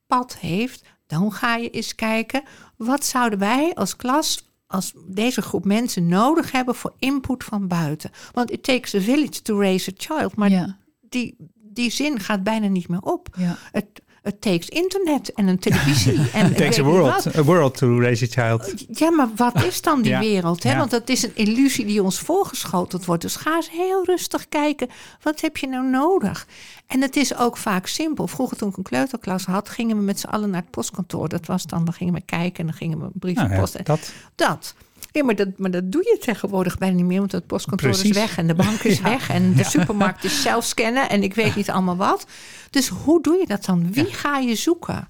pad 0.07 0.37
heeft, 0.37 0.83
dan 1.07 1.31
ga 1.31 1.55
je 1.55 1.69
eens 1.69 1.95
kijken, 1.95 2.43
wat 2.77 3.05
zouden 3.05 3.39
wij 3.39 3.73
als 3.73 3.95
klas, 3.95 4.52
als 4.73 4.93
deze 5.05 5.41
groep 5.41 5.65
mensen 5.65 6.07
nodig 6.07 6.51
hebben 6.51 6.75
voor 6.75 6.93
input 6.99 7.43
van 7.43 7.67
buiten? 7.67 8.11
Want 8.31 8.51
it 8.51 8.63
takes 8.63 8.95
a 8.95 8.99
village 8.99 9.41
to 9.41 9.59
raise 9.59 9.91
a 9.91 9.93
child, 9.97 10.35
maar 10.35 10.49
ja, 10.49 10.77
die, 11.09 11.35
die 11.55 11.89
zin 11.89 12.19
gaat 12.19 12.43
bijna 12.43 12.67
niet 12.67 12.87
meer 12.87 13.01
op. 13.01 13.27
ja. 13.37 13.57
Het, 13.71 14.01
het 14.23 14.41
takes 14.41 14.69
internet 14.69 15.33
en 15.33 15.47
een 15.47 15.59
televisie. 15.59 16.19
en 16.33 16.51
It 16.51 16.57
takes 16.57 16.79
a 16.79 16.83
world, 16.83 17.35
a 17.35 17.43
world 17.43 17.77
to 17.77 17.99
raise 17.99 18.23
a 18.25 18.27
child. 18.47 18.73
Ja, 18.91 19.09
maar 19.11 19.29
wat 19.35 19.63
is 19.63 19.81
dan 19.81 20.01
die 20.01 20.11
Ja, 20.11 20.19
wereld? 20.19 20.63
Hè? 20.63 20.71
ja. 20.71 20.77
Want 20.77 20.91
dat 20.91 21.09
is 21.09 21.23
een 21.23 21.35
illusie 21.35 21.85
die 21.85 22.03
ons 22.03 22.19
voorgeschoteld 22.19 23.05
wordt. 23.05 23.21
Dus 23.21 23.35
ga 23.35 23.55
eens 23.55 23.69
heel 23.71 24.05
rustig 24.05 24.49
kijken. 24.49 24.89
Wat 25.21 25.41
heb 25.41 25.57
je 25.57 25.67
nou 25.67 25.85
nodig? 25.89 26.47
En 26.87 27.01
het 27.01 27.15
is 27.15 27.35
ook 27.37 27.57
vaak 27.57 27.87
simpel. 27.87 28.27
Vroeger 28.27 28.57
toen 28.57 28.69
ik 28.69 28.77
een 28.77 28.83
kleuterklas 28.83 29.45
had, 29.45 29.69
gingen 29.69 29.97
we 29.97 30.03
met 30.03 30.19
z'n 30.19 30.27
allen 30.27 30.49
naar 30.49 30.61
het 30.61 30.69
postkantoor. 30.71 31.29
Dat 31.29 31.45
was 31.45 31.63
dan, 31.65 31.85
dan 31.85 31.93
gingen 31.93 32.13
we 32.13 32.21
kijken 32.25 32.59
en 32.59 32.65
dan 32.65 32.75
gingen 32.75 32.99
we 32.99 33.07
brieven 33.13 33.43
Nou 33.43 33.55
ja, 33.55 33.61
posten. 33.61 33.83
dat, 33.85 34.13
Dat. 34.35 34.75
Ja, 35.13 35.23
maar 35.23 35.35
dat, 35.35 35.57
maar 35.57 35.71
dat 35.71 35.91
doe 35.91 36.01
je 36.03 36.17
tegenwoordig 36.21 36.77
bijna 36.77 36.95
niet 36.95 37.05
meer, 37.05 37.19
want 37.19 37.31
het 37.31 37.47
postkantoor 37.47 37.89
Precies. 37.89 38.09
is 38.09 38.15
weg 38.15 38.37
en 38.37 38.47
de 38.47 38.55
bank 38.55 38.79
is 38.79 38.97
Ja. 39.03 39.03
weg 39.03 39.29
en 39.29 39.53
de 39.53 39.63
supermarkt 39.63 40.23
is 40.23 40.41
zelf 40.41 40.65
scannen 40.65 41.09
en 41.09 41.23
ik 41.23 41.33
weet 41.33 41.55
niet 41.55 41.69
allemaal 41.69 41.95
wat. 41.95 42.27
Dus 42.69 42.87
hoe 42.87 43.21
doe 43.21 43.37
je 43.37 43.45
dat 43.45 43.65
dan? 43.65 43.91
Wie 43.91 44.05
ga 44.05 44.37
je 44.37 44.55
zoeken? 44.55 45.07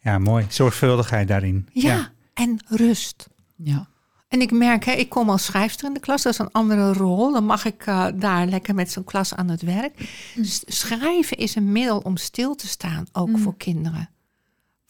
ja, 0.00 0.18
mooi. 0.18 0.46
Zorgvuldigheid 0.48 1.28
daarin. 1.28 1.68
Ja, 1.72 2.12
en 2.34 2.58
rust. 2.68 3.28
ja. 3.56 3.88
En 4.28 4.40
ik 4.40 4.50
merk, 4.50 4.84
hè, 4.84 4.92
ik 4.92 5.08
kom 5.08 5.30
als 5.30 5.44
schrijfster 5.44 5.86
in 5.88 5.94
de 5.94 6.00
klas, 6.00 6.22
dat 6.22 6.32
is 6.32 6.38
een 6.38 6.52
andere 6.52 6.92
rol. 6.92 7.32
Dan 7.32 7.44
mag 7.44 7.64
ik 7.64 7.86
uh, 7.86 8.06
daar 8.14 8.46
lekker 8.46 8.74
met 8.74 8.90
zo'n 8.90 9.04
klas 9.04 9.34
aan 9.34 9.48
het 9.48 9.62
werk. 9.62 9.98
Mm. 10.34 10.44
Schrijven 10.66 11.36
is 11.36 11.54
een 11.54 11.72
middel 11.72 11.98
om 11.98 12.16
stil 12.16 12.54
te 12.54 12.66
staan, 12.66 13.06
ook 13.12 13.28
mm. 13.28 13.38
voor 13.38 13.56
kinderen. 13.56 14.10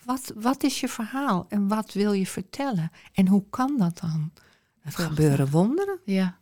Wat, 0.05 0.33
wat 0.35 0.63
is 0.63 0.81
je 0.81 0.89
verhaal 0.89 1.47
en 1.49 1.69
wat 1.69 1.93
wil 1.93 2.13
je 2.13 2.27
vertellen? 2.27 2.91
En 3.13 3.29
hoe 3.29 3.45
kan 3.51 3.75
dat 3.79 3.99
dan? 4.01 4.33
Er 4.87 4.93
gebeuren 4.93 5.51
wonderen. 5.51 5.99
Ja. 6.05 6.37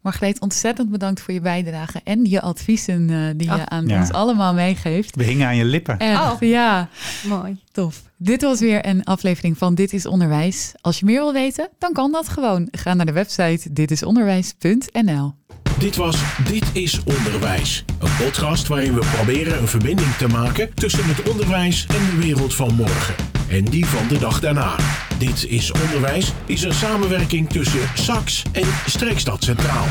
Margreet, 0.00 0.40
ontzettend 0.40 0.90
bedankt 0.90 1.20
voor 1.20 1.34
je 1.34 1.40
bijdrage 1.40 2.00
en 2.04 2.24
je 2.24 2.40
adviezen 2.40 3.08
uh, 3.08 3.30
die 3.36 3.50
je 3.50 3.68
aan 3.68 3.92
ons 3.92 4.12
allemaal 4.12 4.54
meegeeft. 4.54 5.16
We 5.16 5.24
hingen 5.24 5.46
aan 5.46 5.56
je 5.56 5.64
lippen. 5.64 5.98
Echt, 5.98 6.32
oh. 6.32 6.40
ja. 6.40 6.88
Mooi. 7.26 7.56
Tof. 7.72 8.02
Dit 8.16 8.42
was 8.42 8.60
weer 8.60 8.86
een 8.86 9.04
aflevering 9.04 9.58
van 9.58 9.74
Dit 9.74 9.92
is 9.92 10.06
Onderwijs. 10.06 10.72
Als 10.80 10.98
je 10.98 11.04
meer 11.04 11.20
wil 11.20 11.32
weten, 11.32 11.68
dan 11.78 11.92
kan 11.92 12.12
dat 12.12 12.28
gewoon. 12.28 12.68
Ga 12.70 12.94
naar 12.94 13.06
de 13.06 13.12
website 13.12 13.72
ditisonderwijs.nl. 13.72 15.34
Dit 15.78 15.96
was 15.96 16.22
Dit 16.44 16.64
is 16.72 17.02
Onderwijs. 17.04 17.84
Een 17.98 18.16
podcast 18.24 18.66
waarin 18.68 18.94
we 18.94 19.08
proberen 19.14 19.58
een 19.58 19.68
verbinding 19.68 20.14
te 20.14 20.28
maken 20.28 20.74
tussen 20.74 21.04
het 21.04 21.30
onderwijs 21.30 21.86
en 21.86 22.04
de 22.10 22.26
wereld 22.26 22.54
van 22.54 22.74
morgen. 22.74 23.39
En 23.50 23.64
die 23.64 23.86
van 23.86 24.08
de 24.08 24.18
dag 24.18 24.40
daarna. 24.40 24.76
Dit 25.18 25.46
is 25.48 25.72
Onderwijs 25.72 26.32
is 26.46 26.62
een 26.62 26.72
samenwerking 26.72 27.48
tussen 27.48 27.80
SAX 27.94 28.42
en 28.52 28.66
Streekstad 28.86 29.44
Centraal. 29.44 29.86